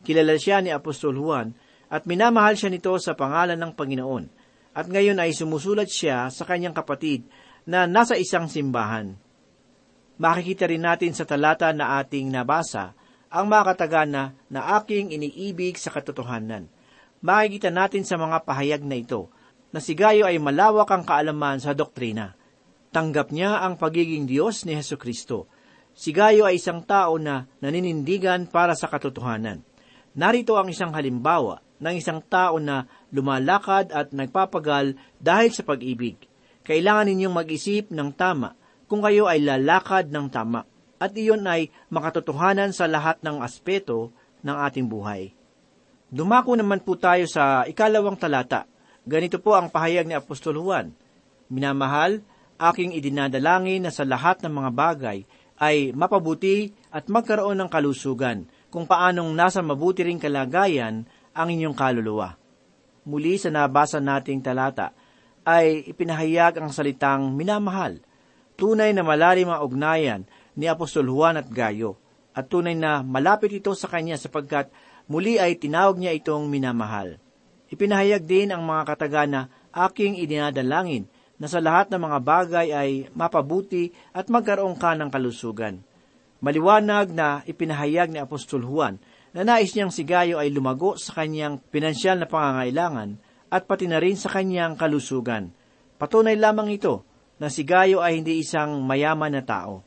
Kilala 0.00 0.40
siya 0.40 0.64
ni 0.64 0.72
Apostol 0.72 1.20
Juan 1.20 1.52
at 1.92 2.08
minamahal 2.08 2.56
siya 2.56 2.72
nito 2.72 2.96
sa 2.96 3.12
pangalan 3.12 3.60
ng 3.60 3.72
Panginoon. 3.76 4.24
At 4.72 4.88
ngayon 4.88 5.20
ay 5.20 5.36
sumusulat 5.36 5.92
siya 5.92 6.32
sa 6.32 6.48
kanyang 6.48 6.72
kapatid 6.72 7.28
na 7.68 7.84
nasa 7.84 8.16
isang 8.16 8.48
simbahan. 8.48 9.12
Makikita 10.16 10.64
rin 10.64 10.80
natin 10.80 11.12
sa 11.12 11.28
talata 11.28 11.68
na 11.76 12.00
ating 12.00 12.32
nabasa 12.32 12.96
ang 13.28 13.52
mga 13.52 13.76
katagana 13.76 14.32
na 14.48 14.80
aking 14.80 15.12
iniibig 15.12 15.76
sa 15.76 15.92
katotohanan. 15.92 16.72
Makikita 17.20 17.68
natin 17.68 18.08
sa 18.08 18.16
mga 18.16 18.48
pahayag 18.48 18.80
na 18.80 18.96
ito 18.96 19.28
na 19.72 19.80
si 19.80 19.96
Gayo 19.96 20.28
ay 20.28 20.36
malawak 20.36 20.88
ang 20.92 21.02
kaalaman 21.02 21.58
sa 21.58 21.72
doktrina. 21.72 22.36
Tanggap 22.92 23.32
niya 23.32 23.64
ang 23.64 23.80
pagiging 23.80 24.28
Diyos 24.28 24.68
ni 24.68 24.76
Heso 24.76 25.00
Kristo. 25.00 25.48
Si 25.96 26.12
Gayo 26.12 26.44
ay 26.44 26.60
isang 26.60 26.84
tao 26.84 27.16
na 27.16 27.48
naninindigan 27.64 28.46
para 28.48 28.76
sa 28.76 28.86
katotohanan. 28.92 29.64
Narito 30.12 30.60
ang 30.60 30.68
isang 30.68 30.92
halimbawa 30.92 31.64
ng 31.80 31.94
isang 31.96 32.20
tao 32.20 32.60
na 32.60 32.84
lumalakad 33.08 33.90
at 33.90 34.12
nagpapagal 34.12 34.94
dahil 35.16 35.50
sa 35.50 35.64
pag-ibig 35.64 36.30
kailangan 36.62 37.10
ninyong 37.10 37.34
mag-isip 37.42 37.90
ng 37.90 38.14
tama 38.14 38.54
kung 38.86 39.02
kayo 39.02 39.26
ay 39.26 39.42
lalakad 39.42 40.08
ng 40.14 40.26
tama 40.30 40.62
at 41.02 41.10
iyon 41.18 41.42
ay 41.42 41.74
makatotohanan 41.90 42.70
sa 42.70 42.86
lahat 42.86 43.18
ng 43.26 43.42
aspeto 43.42 44.14
ng 44.46 44.56
ating 44.70 44.86
buhay. 44.86 45.34
Dumako 46.06 46.54
naman 46.54 46.78
po 46.84 46.94
tayo 46.94 47.26
sa 47.26 47.66
ikalawang 47.66 48.14
talata. 48.14 48.68
Ganito 49.02 49.42
po 49.42 49.58
ang 49.58 49.66
pahayag 49.66 50.06
ni 50.06 50.14
Apostol 50.14 50.62
Juan. 50.62 50.94
Minamahal, 51.50 52.22
aking 52.54 52.94
idinadalangin 52.94 53.82
na 53.82 53.90
sa 53.90 54.06
lahat 54.06 54.46
ng 54.46 54.52
mga 54.54 54.70
bagay 54.70 55.18
ay 55.58 55.90
mapabuti 55.90 56.70
at 56.94 57.10
magkaroon 57.10 57.58
ng 57.58 57.70
kalusugan 57.70 58.46
kung 58.70 58.86
paanong 58.86 59.34
nasa 59.34 59.58
mabuti 59.58 60.06
ring 60.06 60.22
kalagayan 60.22 61.02
ang 61.34 61.48
inyong 61.50 61.74
kaluluwa. 61.74 62.38
Muli 63.02 63.34
sa 63.42 63.50
nabasa 63.50 63.98
nating 63.98 64.38
talata, 64.38 64.94
ay 65.42 65.82
ipinahayag 65.90 66.62
ang 66.62 66.70
salitang 66.70 67.34
minamahal. 67.34 67.98
Tunay 68.54 68.94
na 68.94 69.02
malalim 69.02 69.50
ang 69.50 69.66
ugnayan 69.66 70.22
ni 70.54 70.70
Apostol 70.70 71.10
Juan 71.10 71.34
at 71.34 71.50
Gayo, 71.50 71.98
at 72.30 72.46
tunay 72.46 72.78
na 72.78 73.02
malapit 73.02 73.50
ito 73.50 73.74
sa 73.74 73.90
kanya 73.90 74.14
sapagkat 74.14 74.70
muli 75.10 75.42
ay 75.42 75.58
tinawag 75.58 75.98
niya 75.98 76.14
itong 76.14 76.46
minamahal. 76.46 77.18
Ipinahayag 77.72 78.28
din 78.28 78.52
ang 78.52 78.60
mga 78.68 78.84
kataga 78.84 79.24
na 79.24 79.40
aking 79.72 80.20
idinadalangin 80.20 81.08
na 81.40 81.48
sa 81.48 81.56
lahat 81.56 81.88
ng 81.88 82.04
mga 82.04 82.18
bagay 82.20 82.68
ay 82.68 82.90
mapabuti 83.16 83.96
at 84.12 84.28
magkaroon 84.28 84.76
ka 84.76 84.92
ng 84.92 85.08
kalusugan. 85.08 85.80
Maliwanag 86.44 87.16
na 87.16 87.40
ipinahayag 87.48 88.12
ni 88.12 88.20
Apostol 88.20 88.68
Juan 88.68 89.00
na 89.32 89.40
nais 89.40 89.72
niyang 89.72 89.88
si 89.88 90.04
Gayo 90.04 90.36
ay 90.36 90.52
lumago 90.52 91.00
sa 91.00 91.16
kanyang 91.16 91.64
pinansyal 91.72 92.20
na 92.20 92.28
pangangailangan 92.28 93.16
at 93.48 93.64
pati 93.64 93.88
na 93.88 93.96
rin 93.96 94.20
sa 94.20 94.28
kanyang 94.28 94.76
kalusugan. 94.76 95.48
Patunay 95.96 96.36
lamang 96.36 96.76
ito 96.76 97.08
na 97.40 97.48
si 97.48 97.64
Gayo 97.64 98.04
ay 98.04 98.20
hindi 98.20 98.36
isang 98.42 98.84
mayaman 98.84 99.32
na 99.32 99.42
tao. 99.46 99.80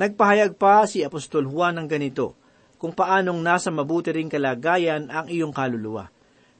Nagpahayag 0.00 0.56
pa 0.56 0.88
si 0.88 1.04
Apostol 1.04 1.46
Juan 1.52 1.76
ng 1.76 1.86
ganito, 1.86 2.34
kung 2.80 2.96
paanong 2.96 3.38
nasa 3.44 3.68
mabuti 3.68 4.10
ring 4.10 4.32
kalagayan 4.32 5.12
ang 5.12 5.28
iyong 5.30 5.52
kaluluwa. 5.52 6.13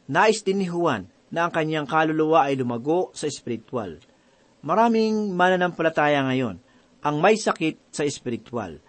Nais 0.05 0.45
din 0.45 0.61
ni 0.61 0.69
Juan 0.69 1.09
na 1.33 1.49
ang 1.49 1.53
kanyang 1.53 1.89
kaluluwa 1.89 2.45
ay 2.45 2.61
lumago 2.61 3.09
sa 3.17 3.25
espiritual. 3.25 3.97
Maraming 4.61 5.33
mananampalataya 5.33 6.21
ngayon 6.29 6.61
ang 7.05 7.17
may 7.21 7.37
sakit 7.37 7.93
sa 7.93 8.05
espiritual. 8.05 8.81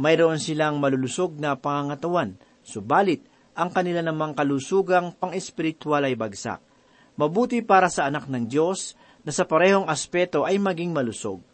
Mayroon 0.00 0.40
silang 0.40 0.80
malulusog 0.80 1.36
na 1.36 1.56
pangangatawan, 1.56 2.40
subalit 2.64 3.24
ang 3.52 3.68
kanila 3.68 4.00
namang 4.00 4.32
kalusugang 4.32 5.12
pang-espiritual 5.16 6.08
ay 6.08 6.16
bagsak. 6.16 6.64
Mabuti 7.20 7.60
para 7.60 7.92
sa 7.92 8.08
anak 8.08 8.24
ng 8.28 8.48
Diyos 8.48 8.96
na 9.22 9.32
sa 9.32 9.44
parehong 9.44 9.84
aspeto 9.84 10.48
ay 10.48 10.56
maging 10.56 10.96
malusog. 10.96 11.44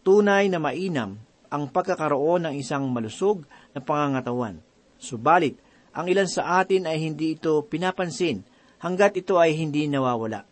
Tunay 0.00 0.48
na 0.48 0.56
mainam 0.56 1.20
ang 1.52 1.68
pagkakaroon 1.68 2.48
ng 2.48 2.54
isang 2.56 2.88
malusog 2.88 3.44
na 3.76 3.84
pangangatawan. 3.84 4.64
Subalit, 4.96 5.60
ang 5.92 6.06
ilan 6.08 6.28
sa 6.28 6.60
atin 6.60 6.84
ay 6.84 7.00
hindi 7.00 7.36
ito 7.36 7.64
pinapansin 7.64 8.44
hanggat 8.78 9.18
ito 9.18 9.36
ay 9.36 9.54
hindi 9.54 9.86
nawawala. 9.90 10.46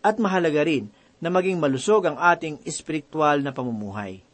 At 0.00 0.16
mahalaga 0.16 0.64
rin 0.64 0.88
na 1.20 1.28
maging 1.28 1.60
malusog 1.60 2.08
ang 2.08 2.16
ating 2.16 2.64
espiritual 2.64 3.44
na 3.44 3.52
pamumuhay. 3.52 4.24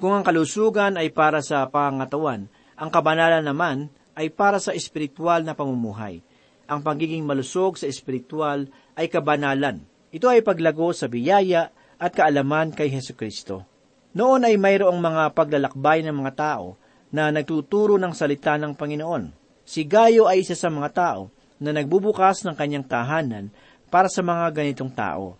Kung 0.00 0.16
ang 0.16 0.24
kalusugan 0.24 0.96
ay 0.96 1.12
para 1.12 1.44
sa 1.44 1.68
pangangatawan, 1.68 2.48
ang 2.74 2.90
kabanalan 2.90 3.44
naman 3.44 3.92
ay 4.16 4.32
para 4.32 4.56
sa 4.56 4.72
espiritual 4.72 5.44
na 5.44 5.52
pamumuhay. 5.52 6.24
Ang 6.66 6.80
pagiging 6.80 7.22
malusog 7.28 7.76
sa 7.76 7.84
espiritual 7.84 8.66
ay 8.96 9.12
kabanalan. 9.12 9.84
Ito 10.12 10.32
ay 10.32 10.40
paglago 10.40 10.92
sa 10.96 11.08
biyaya 11.08 11.72
at 12.00 12.12
kaalaman 12.16 12.72
kay 12.72 12.88
Heso 12.88 13.12
Kristo. 13.12 13.68
Noon 14.12 14.44
ay 14.44 14.60
mayroong 14.60 15.00
mga 15.00 15.32
paglalakbay 15.32 16.04
ng 16.04 16.16
mga 16.24 16.32
tao 16.36 16.76
na 17.12 17.28
nagtuturo 17.28 17.96
ng 18.00 18.12
salita 18.16 18.56
ng 18.56 18.72
Panginoon. 18.76 19.41
Si 19.62 19.86
Gayo 19.86 20.26
ay 20.26 20.42
isa 20.42 20.58
sa 20.58 20.68
mga 20.68 20.90
tao 20.90 21.22
na 21.62 21.70
nagbubukas 21.70 22.42
ng 22.42 22.58
kanyang 22.58 22.86
tahanan 22.86 23.54
para 23.92 24.10
sa 24.10 24.24
mga 24.24 24.50
ganitong 24.50 24.90
tao. 24.90 25.38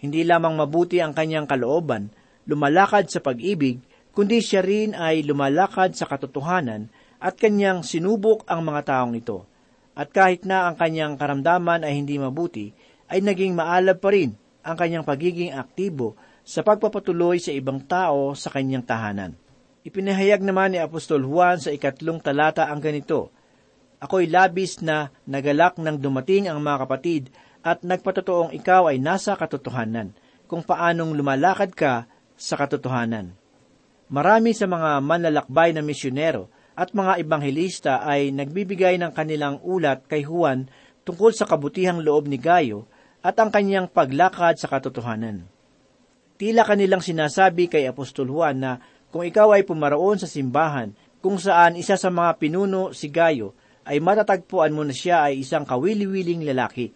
Hindi 0.00 0.24
lamang 0.24 0.56
mabuti 0.56 1.02
ang 1.04 1.12
kanyang 1.12 1.44
kalooban, 1.44 2.08
lumalakad 2.48 3.12
sa 3.12 3.20
pag-ibig, 3.20 3.84
kundi 4.16 4.40
siya 4.40 4.64
rin 4.64 4.96
ay 4.96 5.20
lumalakad 5.20 5.92
sa 5.92 6.08
katotohanan 6.08 6.88
at 7.20 7.36
kanyang 7.36 7.84
sinubok 7.84 8.48
ang 8.48 8.64
mga 8.64 8.80
taong 8.88 9.12
ito. 9.12 9.44
At 9.92 10.08
kahit 10.08 10.48
na 10.48 10.64
ang 10.64 10.80
kanyang 10.80 11.20
karamdaman 11.20 11.84
ay 11.84 12.00
hindi 12.00 12.16
mabuti, 12.16 12.72
ay 13.12 13.20
naging 13.20 13.52
maalab 13.52 14.00
pa 14.00 14.16
rin 14.16 14.32
ang 14.64 14.76
kanyang 14.78 15.04
pagiging 15.04 15.52
aktibo 15.52 16.16
sa 16.40 16.64
pagpapatuloy 16.64 17.36
sa 17.36 17.52
ibang 17.52 17.84
tao 17.84 18.32
sa 18.32 18.48
kanyang 18.48 18.86
tahanan. 18.86 19.36
Ipinahayag 19.84 20.40
naman 20.40 20.72
ni 20.72 20.78
Apostol 20.80 21.24
Juan 21.28 21.60
sa 21.60 21.68
ikatlong 21.68 22.20
talata 22.24 22.68
ang 22.68 22.80
ganito, 22.80 23.32
Ako'y 24.00 24.32
labis 24.32 24.80
na 24.80 25.12
nagalak 25.28 25.76
nang 25.76 26.00
dumating 26.00 26.48
ang 26.48 26.64
mga 26.64 26.88
kapatid 26.88 27.24
at 27.60 27.84
nagpatotoong 27.84 28.56
ikaw 28.56 28.88
ay 28.88 28.96
nasa 28.96 29.36
katotohanan, 29.36 30.16
kung 30.48 30.64
paanong 30.64 31.12
lumalakad 31.12 31.76
ka 31.76 32.08
sa 32.32 32.56
katotohanan. 32.56 33.36
Marami 34.08 34.56
sa 34.56 34.64
mga 34.64 34.98
manlalakbay 35.04 35.76
na 35.76 35.84
misyonero 35.84 36.48
at 36.74 36.96
mga 36.96 37.20
ebanghelista 37.20 38.00
ay 38.00 38.32
nagbibigay 38.32 38.96
ng 38.96 39.12
kanilang 39.12 39.60
ulat 39.60 40.08
kay 40.08 40.24
Juan 40.24 40.66
tungkol 41.04 41.36
sa 41.36 41.44
kabutihang 41.44 42.00
loob 42.00 42.26
ni 42.26 42.40
Gayo 42.40 42.88
at 43.20 43.36
ang 43.36 43.52
kanyang 43.52 43.86
paglakad 43.92 44.56
sa 44.56 44.66
katotohanan. 44.66 45.44
Tila 46.40 46.64
kanilang 46.64 47.04
sinasabi 47.04 47.68
kay 47.68 47.84
Apostol 47.84 48.32
Juan 48.32 48.64
na 48.64 48.80
kung 49.12 49.28
ikaw 49.28 49.52
ay 49.52 49.68
pumaroon 49.68 50.16
sa 50.16 50.24
simbahan 50.24 50.96
kung 51.20 51.36
saan 51.36 51.76
isa 51.76 52.00
sa 52.00 52.08
mga 52.08 52.40
pinuno 52.40 52.96
si 52.96 53.12
Gayo, 53.12 53.52
ay 53.90 53.98
matatagpuan 53.98 54.70
mo 54.70 54.86
na 54.86 54.94
siya 54.94 55.26
ay 55.26 55.42
isang 55.42 55.66
kawili-wiling 55.66 56.46
lalaki. 56.46 56.94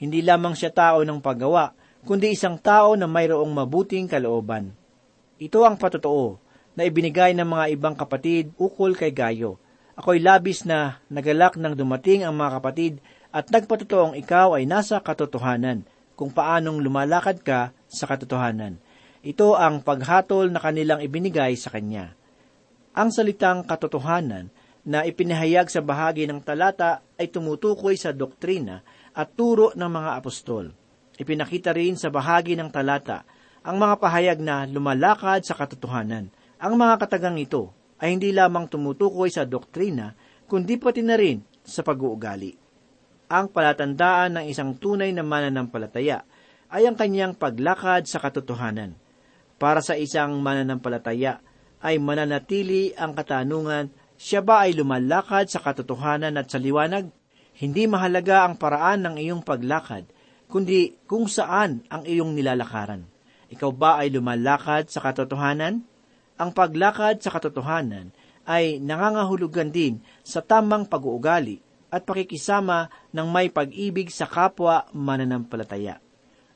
Hindi 0.00 0.24
lamang 0.24 0.56
siya 0.56 0.72
tao 0.72 1.04
ng 1.04 1.20
paggawa, 1.20 1.76
kundi 2.08 2.32
isang 2.32 2.56
tao 2.56 2.96
na 2.96 3.04
mayroong 3.04 3.52
mabuting 3.52 4.08
kalooban. 4.08 4.72
Ito 5.36 5.68
ang 5.68 5.76
patotoo 5.76 6.40
na 6.72 6.88
ibinigay 6.88 7.36
ng 7.36 7.44
mga 7.44 7.64
ibang 7.76 7.92
kapatid 7.92 8.56
ukol 8.56 8.96
kay 8.96 9.12
Gayo. 9.12 9.60
Ako'y 10.00 10.24
labis 10.24 10.64
na 10.64 11.04
nagalak 11.12 11.60
nang 11.60 11.76
dumating 11.76 12.24
ang 12.24 12.32
mga 12.32 12.56
kapatid 12.56 13.04
at 13.28 13.52
nagpatotoong 13.52 14.16
ikaw 14.16 14.56
ay 14.56 14.64
nasa 14.64 15.04
katotohanan 15.04 15.84
kung 16.16 16.32
paanong 16.32 16.80
lumalakad 16.80 17.44
ka 17.44 17.76
sa 17.84 18.08
katotohanan. 18.08 18.80
Ito 19.20 19.60
ang 19.60 19.84
paghatol 19.84 20.48
na 20.48 20.62
kanilang 20.62 21.04
ibinigay 21.04 21.52
sa 21.58 21.68
Kanya. 21.68 22.16
Ang 22.94 23.10
salitang 23.10 23.66
katotohanan 23.66 24.53
na 24.84 25.02
ipinahayag 25.08 25.72
sa 25.72 25.80
bahagi 25.80 26.28
ng 26.28 26.44
talata 26.44 27.00
ay 27.16 27.32
tumutukoy 27.32 27.96
sa 27.96 28.12
doktrina 28.12 28.84
at 29.16 29.32
turo 29.32 29.72
ng 29.72 29.90
mga 29.90 30.10
apostol. 30.20 30.68
Ipinakita 31.16 31.72
rin 31.72 31.96
sa 31.96 32.12
bahagi 32.12 32.52
ng 32.52 32.68
talata 32.68 33.24
ang 33.64 33.80
mga 33.80 33.96
pahayag 33.96 34.38
na 34.44 34.68
lumalakad 34.68 35.40
sa 35.40 35.56
katotohanan. 35.56 36.28
Ang 36.60 36.74
mga 36.76 37.00
katagang 37.00 37.40
ito 37.40 37.72
ay 37.96 38.12
hindi 38.12 38.28
lamang 38.36 38.68
tumutukoy 38.68 39.32
sa 39.32 39.48
doktrina, 39.48 40.12
kundi 40.44 40.76
pati 40.76 41.00
na 41.00 41.16
rin 41.16 41.40
sa 41.64 41.80
pag-uugali. 41.80 42.52
Ang 43.32 43.48
palatandaan 43.48 44.36
ng 44.36 44.44
isang 44.52 44.76
tunay 44.76 45.08
na 45.16 45.24
mananampalataya 45.24 46.28
ay 46.68 46.84
ang 46.84 46.92
kanyang 46.92 47.32
paglakad 47.32 48.04
sa 48.04 48.20
katotohanan. 48.20 48.92
Para 49.56 49.80
sa 49.80 49.96
isang 49.96 50.36
mananampalataya 50.44 51.40
ay 51.80 51.96
mananatili 51.96 52.92
ang 53.00 53.16
katanungan, 53.16 53.88
siya 54.24 54.40
ba 54.40 54.64
ay 54.64 54.72
lumalakad 54.72 55.52
sa 55.52 55.60
katotohanan 55.60 56.40
at 56.40 56.48
sa 56.48 56.56
liwanag? 56.56 57.12
Hindi 57.60 57.84
mahalaga 57.84 58.48
ang 58.48 58.56
paraan 58.56 59.04
ng 59.04 59.14
iyong 59.20 59.44
paglakad, 59.44 60.08
kundi 60.48 60.96
kung 61.04 61.28
saan 61.28 61.84
ang 61.92 62.08
iyong 62.08 62.32
nilalakaran. 62.32 63.04
Ikaw 63.52 63.70
ba 63.76 64.00
ay 64.00 64.08
lumalakad 64.08 64.88
sa 64.88 65.04
katotohanan? 65.04 65.84
Ang 66.40 66.50
paglakad 66.56 67.20
sa 67.20 67.36
katotohanan 67.36 68.16
ay 68.48 68.80
nangangahulugan 68.80 69.68
din 69.68 70.00
sa 70.24 70.40
tamang 70.40 70.88
pag-uugali 70.88 71.60
at 71.92 72.08
pakikisama 72.08 72.88
ng 73.12 73.28
may 73.28 73.52
pag-ibig 73.52 74.08
sa 74.08 74.24
kapwa 74.24 74.88
mananampalataya 74.96 76.00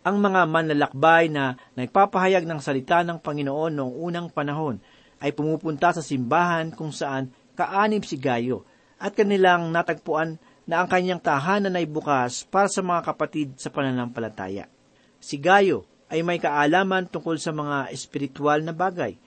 ang 0.09 0.25
mga 0.25 0.49
manlalakbay 0.49 1.29
na 1.29 1.61
nagpapahayag 1.77 2.49
ng 2.49 2.65
salita 2.65 3.05
ng 3.05 3.21
Panginoon 3.21 3.77
noong 3.77 3.95
unang 4.01 4.29
panahon 4.33 4.81
ay 5.21 5.37
pumupunta 5.37 5.93
sa 5.93 6.01
simbahan 6.01 6.73
kung 6.73 6.95
saan 6.95 7.29
kaanib 7.59 8.07
si 8.07 8.15
Gayo 8.15 8.63
at 9.03 9.19
kanilang 9.19 9.75
natagpuan 9.75 10.39
na 10.71 10.85
ang 10.85 10.87
kanyang 10.87 11.19
tahanan 11.19 11.75
ay 11.75 11.91
bukas 11.91 12.47
para 12.47 12.71
sa 12.71 12.87
mga 12.87 13.03
kapatid 13.03 13.59
sa 13.59 13.75
pananampalataya. 13.75 14.71
Si 15.19 15.43
Gayo 15.43 15.83
ay 16.07 16.23
may 16.23 16.39
kaalaman 16.39 17.11
tungkol 17.11 17.43
sa 17.43 17.51
mga 17.51 17.91
espiritual 17.91 18.63
na 18.63 18.71
bagay. 18.71 19.19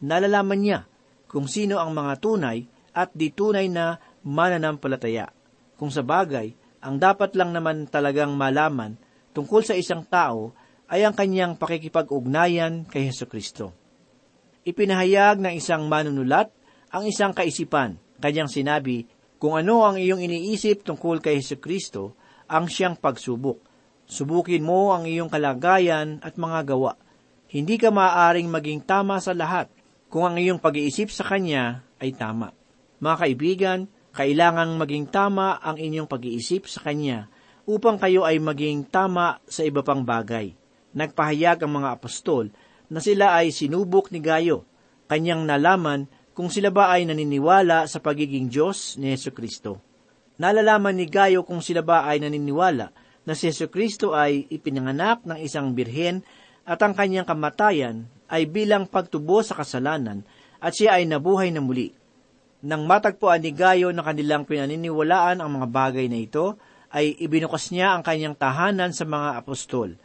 Nalalaman 0.00 0.60
niya 0.64 0.80
kung 1.28 1.44
sino 1.44 1.76
ang 1.76 1.92
mga 1.92 2.24
tunay 2.24 2.64
at 2.96 3.12
di 3.12 3.28
tunay 3.28 3.68
na 3.68 4.00
mananampalataya. 4.24 5.28
Kung 5.76 5.90
sa 5.92 6.00
bagay, 6.00 6.54
ang 6.80 6.96
dapat 6.96 7.36
lang 7.36 7.52
naman 7.52 7.90
talagang 7.90 8.32
malaman 8.38 8.96
tungkol 9.34 9.66
sa 9.66 9.74
isang 9.74 10.06
tao 10.06 10.54
ay 10.88 11.02
ang 11.02 11.12
kanyang 11.16 11.58
pakikipag-ugnayan 11.58 12.86
kay 12.86 13.10
Heso 13.10 13.26
Kristo. 13.26 13.74
Ipinahayag 14.62 15.42
ng 15.42 15.54
isang 15.58 15.90
manunulat 15.90 16.54
ang 16.94 17.10
isang 17.10 17.34
kaisipan. 17.34 17.98
Kanyang 18.22 18.46
sinabi, 18.46 19.10
kung 19.42 19.58
ano 19.58 19.82
ang 19.82 19.98
iyong 19.98 20.22
iniisip 20.22 20.86
tungkol 20.86 21.18
kay 21.18 21.42
Heso 21.42 21.58
Kristo, 21.58 22.14
ang 22.46 22.70
siyang 22.70 22.94
pagsubok. 22.94 23.58
Subukin 24.06 24.62
mo 24.62 24.94
ang 24.94 25.02
iyong 25.02 25.26
kalagayan 25.26 26.22
at 26.22 26.38
mga 26.38 26.70
gawa. 26.70 26.94
Hindi 27.50 27.74
ka 27.82 27.90
maaaring 27.90 28.46
maging 28.46 28.86
tama 28.86 29.18
sa 29.18 29.34
lahat 29.34 29.66
kung 30.06 30.22
ang 30.22 30.38
iyong 30.38 30.62
pag-iisip 30.62 31.10
sa 31.10 31.26
Kanya 31.26 31.82
ay 31.98 32.14
tama. 32.14 32.54
Mga 33.02 33.16
kaibigan, 33.18 33.80
kailangang 34.14 34.78
maging 34.78 35.10
tama 35.10 35.58
ang 35.58 35.74
inyong 35.74 36.06
pag-iisip 36.06 36.70
sa 36.70 36.86
Kanya 36.86 37.26
upang 37.66 37.98
kayo 37.98 38.22
ay 38.22 38.38
maging 38.38 38.86
tama 38.86 39.42
sa 39.50 39.66
iba 39.66 39.82
pang 39.82 40.06
bagay. 40.06 40.54
Nagpahayag 40.94 41.66
ang 41.66 41.82
mga 41.82 41.98
apostol 41.98 42.54
na 42.86 43.02
sila 43.02 43.34
ay 43.34 43.50
sinubok 43.50 44.14
ni 44.14 44.22
Gayo. 44.22 44.62
Kanyang 45.10 45.42
nalaman 45.42 46.06
kung 46.34 46.50
sila 46.50 46.74
ba 46.74 46.90
ay 46.90 47.06
naniniwala 47.06 47.86
sa 47.86 48.02
pagiging 48.02 48.50
Diyos 48.50 48.98
ni 48.98 49.14
Yesu 49.14 49.30
Kristo. 49.30 49.78
Nalalaman 50.34 50.98
ni 50.98 51.06
Gayo 51.06 51.46
kung 51.46 51.62
sila 51.62 51.86
ba 51.86 52.10
ay 52.10 52.18
naniniwala 52.18 52.90
na 53.22 53.32
si 53.38 53.46
Yesu 53.46 53.70
Kristo 53.70 54.18
ay 54.18 54.50
ipinanganak 54.50 55.22
ng 55.22 55.38
isang 55.38 55.70
birhen 55.72 56.26
at 56.66 56.82
ang 56.82 56.92
kanyang 56.92 57.24
kamatayan 57.24 58.10
ay 58.26 58.50
bilang 58.50 58.90
pagtubo 58.90 59.46
sa 59.46 59.54
kasalanan 59.54 60.26
at 60.58 60.74
siya 60.74 60.98
ay 60.98 61.06
nabuhay 61.06 61.54
na 61.54 61.62
muli. 61.62 61.94
Nang 62.66 62.82
matagpuan 62.88 63.38
ni 63.38 63.54
Gayo 63.54 63.94
na 63.94 64.02
kanilang 64.02 64.42
pinaniniwalaan 64.42 65.38
ang 65.38 65.50
mga 65.60 65.68
bagay 65.70 66.08
na 66.10 66.18
ito, 66.18 66.56
ay 66.94 67.12
ibinukas 67.20 67.74
niya 67.74 67.92
ang 67.92 68.02
kanyang 68.06 68.38
tahanan 68.38 68.94
sa 68.94 69.04
mga 69.04 69.42
apostol. 69.42 69.98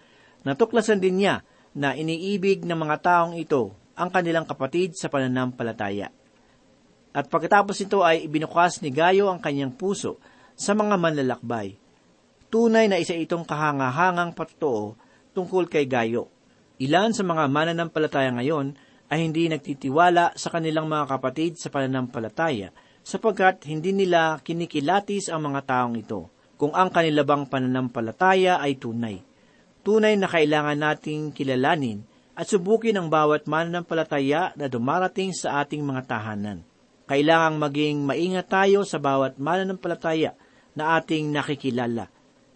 Natuklasan 0.44 1.00
din 1.00 1.24
niya 1.24 1.46
na 1.78 1.94
iniibig 1.94 2.66
ng 2.66 2.76
mga 2.76 2.98
taong 3.00 3.38
ito 3.38 3.72
ang 3.96 4.10
kanilang 4.12 4.44
kapatid 4.44 4.98
sa 4.98 5.08
pananampalataya. 5.08 6.19
At 7.10 7.26
pagkatapos 7.26 7.78
ito 7.82 8.06
ay 8.06 8.30
ibinukas 8.30 8.86
ni 8.86 8.94
Gayo 8.94 9.34
ang 9.34 9.42
kanyang 9.42 9.74
puso 9.74 10.22
sa 10.54 10.78
mga 10.78 11.00
manlalakbay. 11.00 11.74
Tunay 12.50 12.86
na 12.90 13.02
isa 13.02 13.18
itong 13.18 13.46
kahangahangang 13.46 14.34
patotoo 14.38 14.94
tungkol 15.34 15.66
kay 15.66 15.90
Gayo. 15.90 16.30
Ilan 16.78 17.12
sa 17.18 17.26
mga 17.26 17.50
mananampalataya 17.50 18.30
ngayon 18.38 18.78
ay 19.10 19.26
hindi 19.26 19.50
nagtitiwala 19.50 20.38
sa 20.38 20.54
kanilang 20.54 20.86
mga 20.86 21.18
kapatid 21.18 21.58
sa 21.58 21.74
pananampalataya 21.74 22.70
sapagkat 23.02 23.66
hindi 23.66 23.90
nila 23.90 24.38
kinikilatis 24.46 25.34
ang 25.34 25.50
mga 25.50 25.66
taong 25.66 25.98
ito 25.98 26.30
kung 26.62 26.78
ang 26.78 26.94
kanila 26.94 27.26
bang 27.26 27.50
pananampalataya 27.50 28.62
ay 28.62 28.78
tunay. 28.78 29.18
Tunay 29.82 30.14
na 30.20 30.30
kailangan 30.30 30.78
nating 30.78 31.34
kilalanin 31.34 32.06
at 32.38 32.46
subukin 32.46 33.00
ang 33.00 33.10
bawat 33.10 33.50
mananampalataya 33.50 34.54
na 34.54 34.70
dumarating 34.70 35.34
sa 35.34 35.66
ating 35.66 35.82
mga 35.82 36.06
tahanan. 36.06 36.69
Kailangang 37.10 37.58
maging 37.58 38.06
maingat 38.06 38.54
tayo 38.54 38.86
sa 38.86 39.02
bawat 39.02 39.42
mananampalataya 39.42 40.38
na 40.78 41.02
ating 41.02 41.34
nakikilala. 41.34 42.06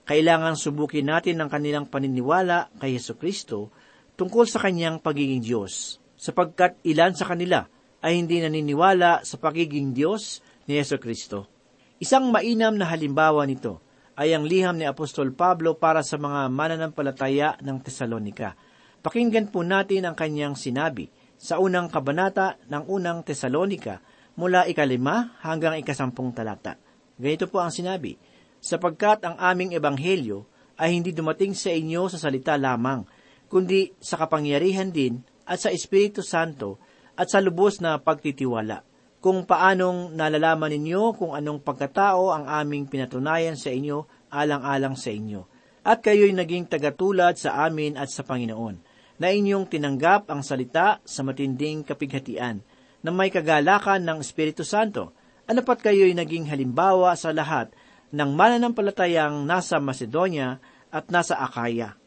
Kailangan 0.06 0.54
subukin 0.54 1.10
natin 1.10 1.42
ang 1.42 1.50
kanilang 1.50 1.90
paniniwala 1.90 2.70
kay 2.78 2.94
Yesu 2.94 3.18
Kristo 3.18 3.74
tungkol 4.14 4.46
sa 4.46 4.62
kanyang 4.62 5.02
pagiging 5.02 5.42
Diyos, 5.42 5.98
sapagkat 6.14 6.78
ilan 6.86 7.18
sa 7.18 7.34
kanila 7.34 7.66
ay 8.06 8.22
hindi 8.22 8.46
naniniwala 8.46 9.26
sa 9.26 9.42
pagiging 9.42 9.98
Diyos 9.98 10.46
ni 10.70 10.78
Yesu 10.78 11.02
Kristo. 11.02 11.50
Isang 11.98 12.30
mainam 12.30 12.78
na 12.78 12.86
halimbawa 12.94 13.50
nito 13.50 13.82
ay 14.14 14.38
ang 14.38 14.46
liham 14.46 14.78
ni 14.78 14.86
Apostol 14.86 15.34
Pablo 15.34 15.82
para 15.82 16.06
sa 16.06 16.22
mga 16.22 16.46
mananampalataya 16.54 17.58
ng 17.58 17.82
Tesalonika. 17.82 18.54
Pakinggan 19.02 19.50
po 19.50 19.66
natin 19.66 20.06
ang 20.06 20.14
kanyang 20.14 20.54
sinabi 20.54 21.10
sa 21.42 21.58
unang 21.58 21.90
kabanata 21.90 22.62
ng 22.70 22.86
unang 22.86 23.26
Tesalonika 23.26 23.98
mula 24.40 24.66
ikalima 24.66 25.38
hanggang 25.42 25.78
ikasampung 25.78 26.34
talata. 26.34 26.78
Ganito 27.18 27.46
po 27.46 27.62
ang 27.62 27.70
sinabi, 27.70 28.18
sapagkat 28.58 29.22
ang 29.28 29.38
aming 29.38 29.78
ebanghelyo 29.78 30.50
ay 30.80 30.98
hindi 30.98 31.14
dumating 31.14 31.54
sa 31.54 31.70
inyo 31.70 32.10
sa 32.10 32.18
salita 32.18 32.58
lamang, 32.58 33.06
kundi 33.46 33.94
sa 34.02 34.18
kapangyarihan 34.18 34.90
din 34.90 35.22
at 35.46 35.62
sa 35.62 35.70
Espiritu 35.70 36.26
Santo 36.26 36.82
at 37.14 37.30
sa 37.30 37.38
lubos 37.38 37.78
na 37.78 38.02
pagtitiwala. 38.02 38.82
Kung 39.24 39.48
paanong 39.48 40.18
nalalaman 40.18 40.74
ninyo 40.74 41.16
kung 41.16 41.32
anong 41.32 41.64
pagkatao 41.64 42.34
ang 42.36 42.50
aming 42.50 42.90
pinatunayan 42.92 43.56
sa 43.56 43.72
inyo 43.72 44.28
alang-alang 44.34 44.98
sa 44.98 45.14
inyo. 45.14 45.48
At 45.86 46.02
kayo'y 46.04 46.34
naging 46.34 46.68
tagatulad 46.68 47.38
sa 47.38 47.64
amin 47.64 47.96
at 47.96 48.10
sa 48.10 48.26
Panginoon, 48.26 48.76
na 49.22 49.30
inyong 49.30 49.70
tinanggap 49.70 50.28
ang 50.28 50.42
salita 50.42 51.00
sa 51.06 51.22
matinding 51.22 51.86
kapighatian, 51.86 52.66
na 53.04 53.12
may 53.12 53.28
kagalakan 53.30 54.02
ng 54.08 54.18
Espiritu 54.24 54.64
Santo, 54.64 55.12
anapat 55.44 55.84
kayo'y 55.84 56.16
naging 56.16 56.48
halimbawa 56.48 57.12
sa 57.20 57.36
lahat 57.36 57.76
ng 58.16 58.30
mananampalatayang 58.32 59.44
nasa 59.44 59.84
Macedonia 59.84 60.64
at 60.88 61.12
nasa 61.12 61.36
Akaya. 61.36 62.00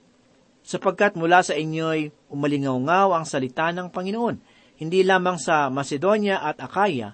Sapagkat 0.66 1.14
mula 1.14 1.44
sa 1.44 1.54
inyo'y 1.54 2.10
umalingaw 2.32 3.12
ang 3.12 3.28
salita 3.28 3.70
ng 3.70 3.92
Panginoon, 3.92 4.36
hindi 4.80 5.04
lamang 5.04 5.36
sa 5.36 5.68
Macedonia 5.68 6.40
at 6.40 6.58
Akaya, 6.64 7.12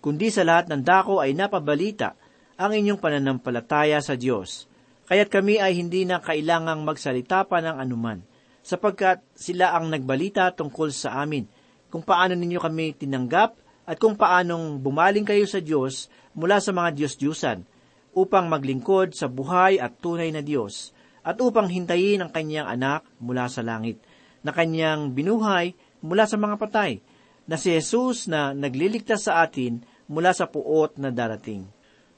kundi 0.00 0.30
sa 0.30 0.46
lahat 0.46 0.70
ng 0.70 0.80
dako 0.80 1.20
ay 1.20 1.34
napabalita 1.34 2.16
ang 2.56 2.72
inyong 2.72 3.02
pananampalataya 3.02 3.98
sa 4.00 4.14
Diyos. 4.16 4.70
Kaya't 5.10 5.28
kami 5.28 5.58
ay 5.58 5.74
hindi 5.74 6.06
na 6.06 6.22
kailangang 6.22 6.86
magsalita 6.86 7.42
pa 7.42 7.58
ng 7.58 7.76
anuman, 7.82 8.22
sapagkat 8.62 9.24
sila 9.34 9.74
ang 9.74 9.90
nagbalita 9.90 10.54
tungkol 10.54 10.94
sa 10.94 11.18
amin, 11.24 11.48
kung 11.90 12.06
paano 12.06 12.38
ninyo 12.38 12.62
kami 12.62 12.94
tinanggap 12.96 13.58
at 13.84 13.96
kung 13.98 14.14
paanong 14.14 14.78
bumaling 14.78 15.26
kayo 15.26 15.44
sa 15.44 15.58
Diyos 15.58 16.06
mula 16.32 16.62
sa 16.62 16.70
mga 16.70 16.94
Diyos-Diyusan, 16.94 17.66
upang 18.14 18.50
maglingkod 18.50 19.14
sa 19.14 19.30
buhay 19.30 19.78
at 19.78 19.98
tunay 19.98 20.30
na 20.30 20.42
Diyos, 20.42 20.94
at 21.20 21.38
upang 21.38 21.68
hintayin 21.70 22.22
ang 22.22 22.30
kanyang 22.30 22.70
anak 22.70 23.06
mula 23.18 23.46
sa 23.50 23.62
langit, 23.62 23.98
na 24.40 24.54
kanyang 24.54 25.12
binuhay 25.12 25.74
mula 26.00 26.24
sa 26.24 26.38
mga 26.38 26.56
patay, 26.58 27.02
na 27.50 27.58
si 27.58 27.74
Jesus 27.74 28.30
na 28.30 28.54
nagliligtas 28.54 29.26
sa 29.26 29.42
atin 29.42 29.82
mula 30.06 30.30
sa 30.30 30.46
puot 30.46 30.94
na 30.98 31.10
darating. 31.10 31.66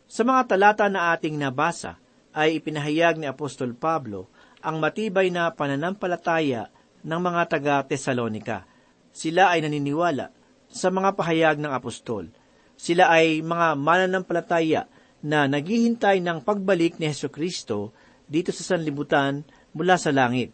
Sa 0.09 0.29
mga 0.29 0.45
talata 0.55 0.87
na 0.93 1.17
ating 1.17 1.41
nabasa, 1.41 1.97
ay 2.33 2.61
ipinahayag 2.61 3.21
ni 3.21 3.29
Apostol 3.29 3.77
Pablo 3.77 4.29
ang 4.65 4.81
matibay 4.81 5.29
na 5.29 5.53
pananampalataya 5.53 6.73
ng 7.05 7.21
mga 7.21 7.43
taga-Tesalonika. 7.49 8.65
Sila 9.13 9.53
ay 9.53 9.65
naniniwala 9.65 10.33
sa 10.73 10.89
mga 10.89 11.13
pahayag 11.13 11.57
ng 11.61 11.73
apostol. 11.73 12.33
Sila 12.75 13.13
ay 13.13 13.45
mga 13.45 13.77
mananampalataya 13.77 14.89
na 15.23 15.47
naghihintay 15.47 16.19
ng 16.19 16.43
pagbalik 16.43 16.99
ni 16.99 17.07
Heso 17.07 17.31
Kristo 17.31 17.95
dito 18.27 18.51
sa 18.51 18.75
sanlibutan 18.75 19.45
mula 19.77 20.01
sa 20.01 20.11
langit. 20.11 20.51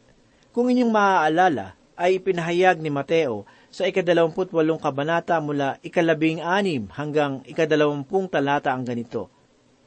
Kung 0.53 0.69
inyong 0.69 0.93
maaalala, 0.93 1.79
ay 1.99 2.23
ipinahayag 2.23 2.79
ni 2.79 2.95
Mateo 2.95 3.43
sa 3.75 3.83
ikadalawamput 3.91 4.55
walong 4.55 4.79
kabanata 4.79 5.43
mula 5.43 5.83
ikalabing 5.83 6.39
anim 6.39 6.87
hanggang 6.95 7.43
ikadalawampung 7.43 8.31
talata 8.31 8.71
ang 8.71 8.87
ganito. 8.87 9.27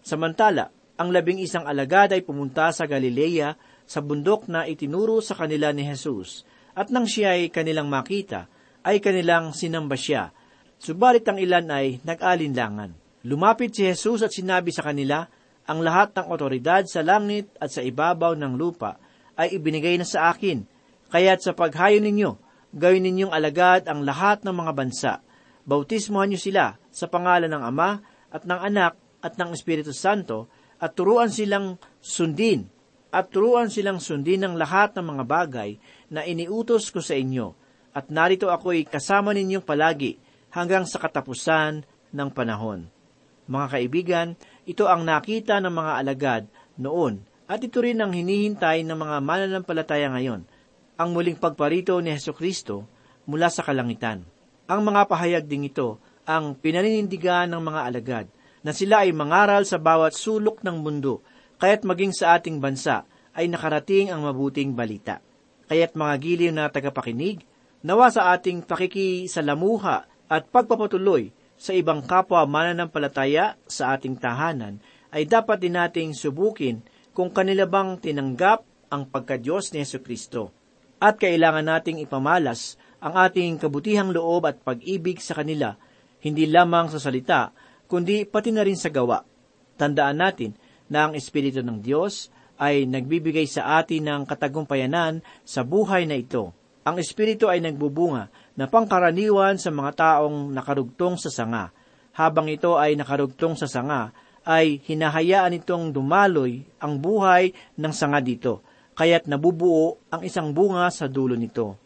Samantala, 0.04 0.76
ang 1.00 1.10
labing 1.10 1.40
isang 1.40 1.64
alagad 1.64 2.12
ay 2.12 2.22
pumunta 2.22 2.68
sa 2.76 2.84
Galilea 2.84 3.56
sa 3.88 4.04
bundok 4.04 4.52
na 4.52 4.68
itinuro 4.68 5.24
sa 5.24 5.40
kanila 5.40 5.72
ni 5.72 5.88
Jesus, 5.88 6.44
at 6.76 6.92
nang 6.92 7.08
siya 7.08 7.40
ay 7.40 7.50
kanilang 7.50 7.88
makita, 7.88 8.52
ay 8.82 9.02
kanilang 9.02 9.54
sinamba 9.54 9.98
siya. 9.98 10.34
Subalit 10.82 11.26
ang 11.30 11.38
ilan 11.38 11.70
ay 11.70 12.02
nag-alinlangan. 12.02 12.98
Lumapit 13.22 13.78
si 13.78 13.86
Jesus 13.86 14.26
at 14.26 14.34
sinabi 14.34 14.74
sa 14.74 14.82
kanila, 14.82 15.30
ang 15.70 15.86
lahat 15.86 16.18
ng 16.18 16.28
otoridad 16.34 16.82
sa 16.90 17.06
langit 17.06 17.54
at 17.62 17.70
sa 17.70 17.86
ibabaw 17.86 18.34
ng 18.34 18.58
lupa 18.58 18.98
ay 19.38 19.62
ibinigay 19.62 19.94
na 20.02 20.08
sa 20.10 20.34
akin. 20.34 20.66
Kaya't 21.14 21.46
sa 21.46 21.54
paghayo 21.54 22.02
ninyo, 22.02 22.36
gawin 22.74 23.06
ninyong 23.06 23.30
alagad 23.30 23.86
ang 23.86 24.02
lahat 24.02 24.42
ng 24.42 24.56
mga 24.58 24.72
bansa. 24.74 25.14
Bautismohan 25.62 26.34
niyo 26.34 26.42
sila 26.42 26.82
sa 26.90 27.06
pangalan 27.06 27.52
ng 27.52 27.62
Ama 27.62 28.02
at 28.34 28.44
ng 28.50 28.60
Anak 28.60 28.98
at 29.22 29.38
ng 29.38 29.54
Espiritu 29.54 29.94
Santo 29.94 30.50
at 30.82 30.98
turuan 30.98 31.30
silang 31.30 31.78
sundin 32.02 32.66
at 33.14 33.30
turuan 33.30 33.70
silang 33.70 34.02
sundin 34.02 34.42
ng 34.42 34.58
lahat 34.58 34.98
ng 34.98 35.06
mga 35.14 35.24
bagay 35.30 35.78
na 36.10 36.26
iniutos 36.26 36.90
ko 36.90 37.04
sa 37.04 37.14
inyo. 37.14 37.54
At 37.92 38.08
narito 38.08 38.48
ako'y 38.48 38.88
kasama 38.88 39.36
ninyong 39.36 39.68
palagi 39.68 40.16
hanggang 40.52 40.88
sa 40.88 41.00
katapusan 41.00 41.84
ng 42.12 42.30
panahon. 42.32 42.88
Mga 43.52 43.68
kaibigan, 43.68 44.28
ito 44.64 44.88
ang 44.88 45.04
nakita 45.04 45.60
ng 45.60 45.74
mga 45.74 45.94
alagad 46.00 46.44
noon 46.80 47.24
at 47.52 47.60
ito 47.60 47.84
rin 47.84 48.00
ang 48.00 48.16
hinihintay 48.16 48.88
ng 48.88 48.96
mga 48.96 49.18
mananampalataya 49.20 50.08
ngayon, 50.08 50.48
ang 50.96 51.10
muling 51.12 51.36
pagparito 51.36 52.00
ni 52.00 52.16
Heso 52.16 52.32
Kristo 52.32 52.88
mula 53.28 53.52
sa 53.52 53.60
kalangitan. 53.60 54.24
Ang 54.72 54.82
mga 54.88 55.12
pahayag 55.12 55.44
ding 55.44 55.68
ito 55.68 56.00
ang 56.24 56.56
pinaninindigan 56.56 57.52
ng 57.52 57.60
mga 57.60 57.82
alagad 57.92 58.26
na 58.64 58.72
sila 58.72 59.04
ay 59.04 59.12
mangaral 59.12 59.68
sa 59.68 59.82
bawat 59.82 60.16
sulok 60.16 60.64
ng 60.64 60.80
mundo, 60.80 61.20
kaya't 61.60 61.84
maging 61.84 62.14
sa 62.16 62.40
ating 62.40 62.62
bansa 62.62 63.04
ay 63.36 63.52
nakarating 63.52 64.14
ang 64.14 64.24
mabuting 64.24 64.72
balita. 64.72 65.20
Kaya't 65.68 65.98
mga 65.98 66.14
giliw 66.24 66.52
na 66.56 66.72
tagapakinig, 66.72 67.44
nawa 67.82 68.14
sa 68.14 68.34
ating 68.34 68.66
pakikisalamuha 68.66 70.06
at 70.32 70.48
pagpapatuloy 70.50 71.34
sa 71.62 71.78
ibang 71.78 72.02
kapwa 72.02 72.42
mananampalataya 72.50 73.58
sa 73.70 73.94
ating 73.94 74.18
tahanan, 74.18 74.82
ay 75.14 75.28
dapat 75.28 75.62
din 75.62 75.78
nating 75.78 76.18
subukin 76.18 76.82
kung 77.12 77.30
kanila 77.30 77.68
bang 77.68 78.00
tinanggap 78.00 78.64
ang 78.90 79.06
pagkadyos 79.06 79.76
ni 79.76 79.84
Yesu 79.84 80.00
Kristo. 80.02 80.50
At 80.98 81.20
kailangan 81.20 81.68
nating 81.68 82.02
ipamalas 82.02 82.80
ang 83.02 83.18
ating 83.18 83.58
kabutihang 83.58 84.14
loob 84.14 84.46
at 84.46 84.62
pag-ibig 84.62 85.20
sa 85.20 85.38
kanila, 85.38 85.76
hindi 86.22 86.46
lamang 86.46 86.90
sa 86.94 87.02
salita, 87.02 87.50
kundi 87.90 88.24
pati 88.30 88.54
na 88.54 88.62
rin 88.62 88.78
sa 88.78 88.94
gawa. 88.94 89.26
Tandaan 89.76 90.22
natin 90.22 90.54
na 90.88 91.10
ang 91.10 91.14
Espiritu 91.18 91.66
ng 91.66 91.82
Diyos 91.82 92.30
ay 92.62 92.86
nagbibigay 92.86 93.50
sa 93.50 93.82
atin 93.82 94.06
ng 94.06 94.22
katagumpayanan 94.30 95.26
sa 95.42 95.66
buhay 95.66 96.06
na 96.06 96.22
ito. 96.22 96.54
Ang 96.82 96.98
Espiritu 96.98 97.46
ay 97.46 97.62
nagbubunga 97.62 98.34
na 98.58 98.66
pangkaraniwan 98.66 99.62
sa 99.62 99.70
mga 99.70 99.92
taong 99.94 100.50
nakarugtong 100.50 101.14
sa 101.22 101.30
sanga. 101.30 101.70
Habang 102.18 102.50
ito 102.50 102.74
ay 102.76 102.98
nakarugtong 102.98 103.54
sa 103.54 103.70
sanga, 103.70 104.10
ay 104.42 104.82
hinahayaan 104.90 105.62
itong 105.62 105.94
dumaloy 105.94 106.66
ang 106.82 106.98
buhay 106.98 107.54
ng 107.78 107.94
sanga 107.94 108.18
dito, 108.18 108.66
kaya't 108.98 109.30
nabubuo 109.30 110.02
ang 110.10 110.26
isang 110.26 110.50
bunga 110.50 110.90
sa 110.90 111.06
dulo 111.06 111.38
nito. 111.38 111.78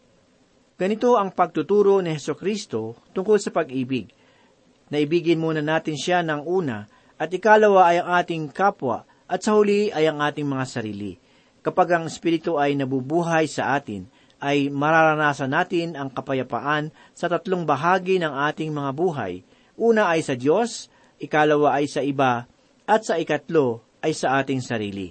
Ganito 0.80 1.20
ang 1.20 1.32
pagtuturo 1.32 2.00
ni 2.00 2.16
Heso 2.16 2.32
Kristo 2.32 2.96
tungkol 3.12 3.36
sa 3.36 3.52
pag-ibig. 3.52 4.08
Naibigin 4.88 5.40
muna 5.40 5.60
natin 5.60 5.96
siya 5.96 6.24
ng 6.24 6.44
una, 6.44 6.88
at 7.16 7.32
ikalawa 7.32 7.92
ay 7.92 7.96
ang 8.00 8.10
ating 8.16 8.44
kapwa, 8.52 9.04
at 9.28 9.40
sa 9.44 9.56
huli 9.56 9.88
ay 9.92 10.08
ang 10.08 10.20
ating 10.20 10.44
mga 10.44 10.64
sarili. 10.68 11.16
Kapag 11.64 11.96
ang 11.96 12.04
Espiritu 12.08 12.60
ay 12.60 12.76
nabubuhay 12.76 13.48
sa 13.48 13.74
atin, 13.76 14.08
ay 14.46 14.70
mararanasan 14.70 15.50
natin 15.50 15.98
ang 15.98 16.06
kapayapaan 16.14 16.94
sa 17.18 17.26
tatlong 17.26 17.66
bahagi 17.66 18.22
ng 18.22 18.30
ating 18.30 18.70
mga 18.70 18.90
buhay. 18.94 19.42
Una 19.74 20.06
ay 20.14 20.22
sa 20.22 20.38
Diyos, 20.38 20.86
ikalawa 21.18 21.82
ay 21.82 21.90
sa 21.90 22.06
iba, 22.06 22.46
at 22.86 23.02
sa 23.02 23.18
ikatlo 23.18 23.82
ay 24.06 24.14
sa 24.14 24.38
ating 24.38 24.62
sarili. 24.62 25.10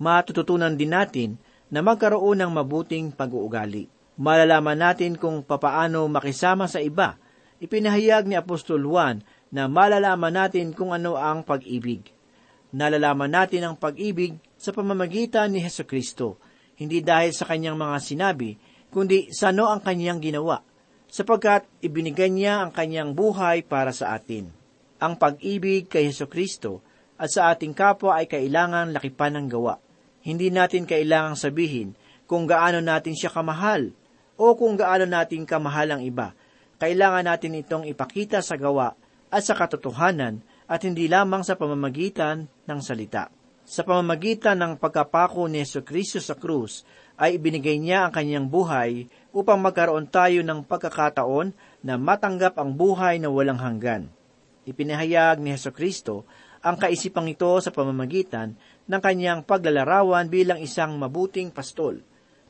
Matututunan 0.00 0.72
din 0.72 0.96
natin 0.96 1.36
na 1.68 1.84
magkaroon 1.84 2.40
ng 2.40 2.50
mabuting 2.56 3.12
pag-uugali. 3.12 3.92
Malalaman 4.16 4.80
natin 4.80 5.20
kung 5.20 5.44
papaano 5.44 6.08
makisama 6.08 6.64
sa 6.64 6.80
iba 6.80 7.20
ipinahayag 7.62 8.26
ni 8.26 8.34
Apostol 8.34 8.82
Juan 8.82 9.22
na 9.54 9.70
malalaman 9.70 10.34
natin 10.34 10.74
kung 10.74 10.90
ano 10.90 11.14
ang 11.14 11.46
pag-ibig. 11.46 12.10
Nalalaman 12.74 13.30
natin 13.30 13.62
ang 13.62 13.76
pag-ibig 13.78 14.34
sa 14.58 14.74
pamamagitan 14.74 15.54
ni 15.54 15.62
Heso 15.62 15.86
Kristo. 15.86 16.42
Hindi 16.76 17.04
dahil 17.04 17.32
sa 17.36 17.44
kanyang 17.48 17.76
mga 17.76 17.96
sinabi, 18.00 18.56
kundi 18.92 19.32
sa 19.32 19.50
ano 19.52 19.68
ang 19.68 19.80
kanyang 19.80 20.20
ginawa, 20.20 20.60
sapagkat 21.12 21.68
ibinigay 21.84 22.32
niya 22.32 22.64
ang 22.64 22.70
kanyang 22.72 23.12
buhay 23.12 23.64
para 23.64 23.92
sa 23.92 24.16
atin. 24.16 24.48
Ang 25.02 25.18
pag-ibig 25.18 25.90
kay 25.90 26.08
Heso 26.08 26.30
Kristo 26.30 26.80
at 27.20 27.28
sa 27.28 27.52
ating 27.52 27.76
kapwa 27.76 28.16
ay 28.16 28.30
kailangan 28.30 28.94
lakipan 28.94 29.36
ng 29.36 29.46
gawa. 29.50 29.76
Hindi 30.22 30.48
natin 30.54 30.86
kailangang 30.86 31.34
sabihin 31.34 31.98
kung 32.30 32.46
gaano 32.46 32.78
natin 32.78 33.12
siya 33.12 33.34
kamahal 33.34 33.92
o 34.38 34.54
kung 34.54 34.78
gaano 34.78 35.04
natin 35.04 35.44
kamahal 35.44 35.98
ang 35.98 36.02
iba. 36.06 36.32
Kailangan 36.78 37.26
natin 37.26 37.58
itong 37.58 37.84
ipakita 37.86 38.40
sa 38.40 38.56
gawa 38.56 38.94
at 39.28 39.42
sa 39.42 39.54
katotohanan 39.54 40.42
at 40.66 40.80
hindi 40.86 41.06
lamang 41.10 41.44
sa 41.44 41.58
pamamagitan 41.58 42.48
ng 42.48 42.80
salita. 42.80 43.28
Sa 43.72 43.88
pamamagitan 43.88 44.60
ng 44.60 44.76
pagkapako 44.76 45.48
ni 45.48 45.64
Yeso 45.64 45.80
Kristo 45.80 46.20
sa 46.20 46.36
krus, 46.36 46.84
ay 47.16 47.40
ibinigay 47.40 47.80
niya 47.80 48.04
ang 48.04 48.12
kanyang 48.12 48.44
buhay 48.44 49.08
upang 49.32 49.56
magkaroon 49.64 50.12
tayo 50.12 50.44
ng 50.44 50.60
pagkakataon 50.68 51.56
na 51.80 51.96
matanggap 51.96 52.60
ang 52.60 52.76
buhay 52.76 53.16
na 53.16 53.32
walang 53.32 53.56
hanggan. 53.56 54.12
Ipinahayag 54.68 55.40
ni 55.40 55.56
Yeso 55.56 55.72
Kristo 55.72 56.28
ang 56.60 56.76
kaisipang 56.76 57.32
ito 57.32 57.48
sa 57.64 57.72
pamamagitan 57.72 58.60
ng 58.84 59.00
kanyang 59.00 59.40
paglalarawan 59.40 60.28
bilang 60.28 60.60
isang 60.60 60.92
mabuting 61.00 61.48
pastol. 61.48 61.96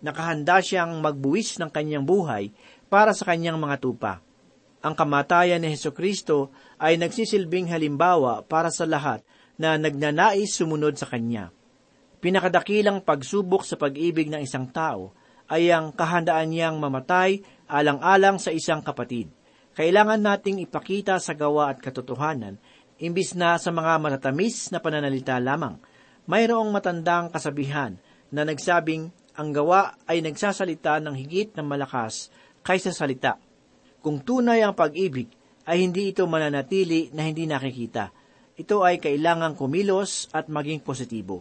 Nakahanda 0.02 0.58
siyang 0.58 0.98
magbuwis 0.98 1.62
ng 1.62 1.70
kanyang 1.70 2.02
buhay 2.02 2.50
para 2.90 3.14
sa 3.14 3.30
kanyang 3.30 3.62
mga 3.62 3.78
tupa. 3.78 4.18
Ang 4.82 4.98
kamatayan 4.98 5.62
ni 5.62 5.70
Heso 5.70 5.94
Kristo 5.94 6.50
ay 6.82 6.98
nagsisilbing 6.98 7.70
halimbawa 7.70 8.42
para 8.42 8.74
sa 8.74 8.90
lahat 8.90 9.22
na 9.60 9.76
nagnanais 9.76 10.52
sumunod 10.52 10.96
sa 10.96 11.08
Kanya. 11.08 11.52
Pinakadakilang 12.22 13.02
pagsubok 13.02 13.66
sa 13.66 13.74
pag-ibig 13.74 14.30
ng 14.30 14.40
isang 14.40 14.70
tao 14.70 15.10
ay 15.50 15.74
ang 15.74 15.90
kahandaan 15.90 16.48
niyang 16.48 16.78
mamatay 16.78 17.42
alang-alang 17.66 18.38
sa 18.38 18.54
isang 18.54 18.80
kapatid. 18.80 19.28
Kailangan 19.72 20.20
nating 20.20 20.62
ipakita 20.62 21.16
sa 21.18 21.32
gawa 21.32 21.72
at 21.72 21.80
katotohanan, 21.80 22.60
imbis 23.00 23.32
na 23.34 23.56
sa 23.56 23.72
mga 23.72 23.98
matatamis 23.98 24.70
na 24.70 24.78
pananalita 24.78 25.40
lamang. 25.40 25.80
Mayroong 26.28 26.70
matandang 26.70 27.32
kasabihan 27.32 27.98
na 28.30 28.46
nagsabing 28.46 29.10
ang 29.32 29.48
gawa 29.50 29.96
ay 30.06 30.20
nagsasalita 30.20 31.00
ng 31.00 31.16
higit 31.16 31.56
ng 31.56 31.66
malakas 31.66 32.28
kaysa 32.62 32.92
salita. 32.92 33.40
Kung 34.04 34.20
tunay 34.20 34.60
ang 34.60 34.76
pag-ibig, 34.76 35.32
ay 35.62 35.86
hindi 35.86 36.10
ito 36.10 36.26
mananatili 36.26 37.14
na 37.14 37.26
hindi 37.26 37.46
nakikita. 37.46 38.10
Ito 38.52 38.84
ay 38.84 39.00
kailangang 39.00 39.56
kumilos 39.56 40.28
at 40.36 40.52
maging 40.52 40.84
positibo. 40.84 41.40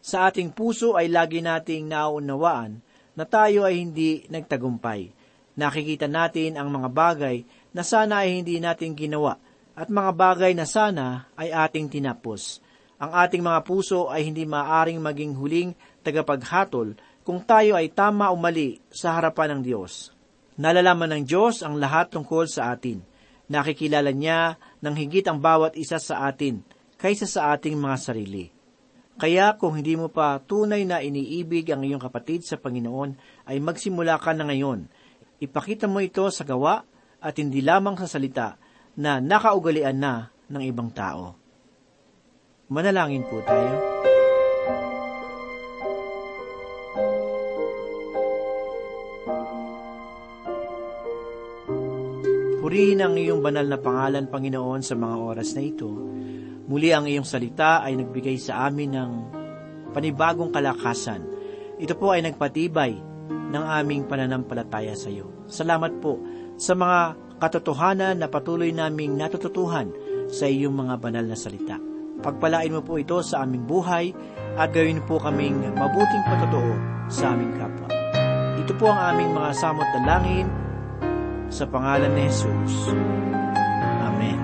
Sa 0.00 0.30
ating 0.30 0.56
puso 0.56 0.96
ay 0.96 1.12
lagi 1.12 1.44
nating 1.44 1.90
nauunawaan 1.92 2.80
na 3.12 3.24
tayo 3.28 3.68
ay 3.68 3.82
hindi 3.82 4.24
nagtagumpay. 4.32 5.12
Nakikita 5.58 6.06
natin 6.06 6.56
ang 6.56 6.70
mga 6.70 6.88
bagay 6.88 7.36
na 7.74 7.82
sana 7.82 8.24
ay 8.24 8.40
hindi 8.40 8.62
natin 8.62 8.94
ginawa 8.94 9.36
at 9.74 9.90
mga 9.90 10.10
bagay 10.14 10.52
na 10.54 10.64
sana 10.64 11.28
ay 11.34 11.52
ating 11.52 11.90
tinapos. 11.90 12.62
Ang 12.98 13.14
ating 13.14 13.42
mga 13.42 13.60
puso 13.62 14.10
ay 14.10 14.26
hindi 14.26 14.42
maaring 14.42 14.98
maging 14.98 15.34
huling 15.38 15.70
tagapaghatol 16.02 16.98
kung 17.22 17.44
tayo 17.44 17.76
ay 17.76 17.92
tama 17.92 18.32
o 18.32 18.38
mali 18.40 18.80
sa 18.88 19.14
harapan 19.14 19.58
ng 19.58 19.62
Diyos. 19.62 20.10
Nalalaman 20.58 21.14
ng 21.14 21.22
Diyos 21.28 21.62
ang 21.62 21.78
lahat 21.78 22.10
tungkol 22.10 22.50
sa 22.50 22.74
atin. 22.74 22.98
Nakikilala 23.46 24.10
niya 24.10 24.58
ng 24.82 24.94
higit 24.94 25.26
ang 25.26 25.38
bawat 25.42 25.74
isa 25.74 25.98
sa 25.98 26.26
atin 26.30 26.62
kaysa 26.98 27.26
sa 27.26 27.54
ating 27.54 27.78
mga 27.78 27.96
sarili. 27.98 28.50
Kaya 29.18 29.58
kung 29.58 29.74
hindi 29.74 29.98
mo 29.98 30.06
pa 30.10 30.38
tunay 30.38 30.86
na 30.86 31.02
iniibig 31.02 31.66
ang 31.74 31.82
iyong 31.82 31.98
kapatid 31.98 32.46
sa 32.46 32.54
Panginoon, 32.54 33.18
ay 33.50 33.58
magsimula 33.58 34.14
ka 34.22 34.30
na 34.30 34.46
ngayon. 34.46 34.86
Ipakita 35.42 35.90
mo 35.90 35.98
ito 35.98 36.22
sa 36.30 36.46
gawa 36.46 36.86
at 37.18 37.34
hindi 37.34 37.58
lamang 37.58 37.98
sa 37.98 38.06
salita 38.06 38.54
na 38.94 39.18
nakaugalian 39.18 39.98
na 39.98 40.30
ng 40.46 40.62
ibang 40.62 40.94
tao. 40.94 41.34
Manalangin 42.70 43.26
po 43.26 43.42
tayo. 43.42 44.07
Purihin 52.68 53.00
ang 53.00 53.16
iyong 53.16 53.40
banal 53.40 53.64
na 53.64 53.80
pangalan, 53.80 54.28
Panginoon, 54.28 54.84
sa 54.84 54.92
mga 54.92 55.16
oras 55.16 55.56
na 55.56 55.64
ito. 55.64 55.88
Muli 56.68 56.92
ang 56.92 57.08
iyong 57.08 57.24
salita 57.24 57.80
ay 57.80 57.96
nagbigay 57.96 58.36
sa 58.36 58.68
amin 58.68 58.92
ng 58.92 59.12
panibagong 59.96 60.52
kalakasan. 60.52 61.24
Ito 61.80 61.96
po 61.96 62.12
ay 62.12 62.28
nagpatibay 62.28 62.92
ng 63.56 63.64
aming 63.72 64.04
pananampalataya 64.04 64.92
sa 65.00 65.08
iyo. 65.08 65.48
Salamat 65.48 65.96
po 66.04 66.20
sa 66.60 66.76
mga 66.76 67.16
katotohanan 67.40 68.20
na 68.20 68.28
patuloy 68.28 68.68
naming 68.68 69.16
natututuhan 69.16 69.88
sa 70.28 70.44
iyong 70.44 70.76
mga 70.76 71.00
banal 71.00 71.24
na 71.24 71.40
salita. 71.40 71.80
Pagpalain 72.20 72.76
mo 72.76 72.84
po 72.84 73.00
ito 73.00 73.24
sa 73.24 73.48
aming 73.48 73.64
buhay 73.64 74.12
at 74.60 74.76
gawin 74.76 75.00
po 75.08 75.16
kaming 75.16 75.72
mabuting 75.72 76.20
patotoo 76.28 76.76
sa 77.08 77.32
aming 77.32 77.56
kapwa. 77.56 77.88
Ito 78.60 78.76
po 78.76 78.92
ang 78.92 79.16
aming 79.16 79.32
mga 79.32 79.56
samot 79.56 79.88
na 79.96 80.04
langin 80.04 80.67
sa 81.48 81.64
pangalan 81.64 82.12
ni 82.12 82.28
Jesus. 82.28 82.92
Amen. 84.04 84.36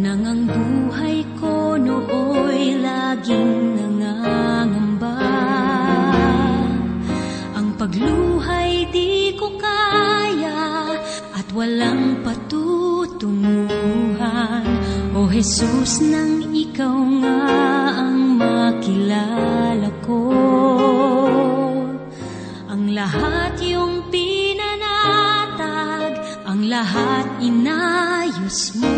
Nang 0.00 0.24
ang 0.26 0.48
buhay 0.50 1.22
ko 1.38 1.78
nooy 1.78 2.82
laging 2.82 3.78
nangangamba 3.78 5.14
Ang 7.54 7.78
pagluhay 7.78 8.90
di 8.90 9.30
ko 9.38 9.54
kaya 9.60 10.98
at 11.36 11.46
walang 11.52 12.24
patutunguhan 12.24 14.64
O 15.14 15.28
Jesus 15.28 16.00
nang 16.06 16.54
ikaw 16.54 16.96
nga 17.20 17.40
ang 18.00 18.38
makilala 18.40 19.89
lahat 23.00 23.56
yung 23.64 24.12
pinanatag, 24.12 26.20
ang 26.44 26.68
lahat 26.68 27.24
inayos 27.40 28.76
mo. 28.76 28.92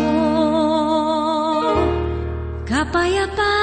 Kapayapaan 2.67 3.62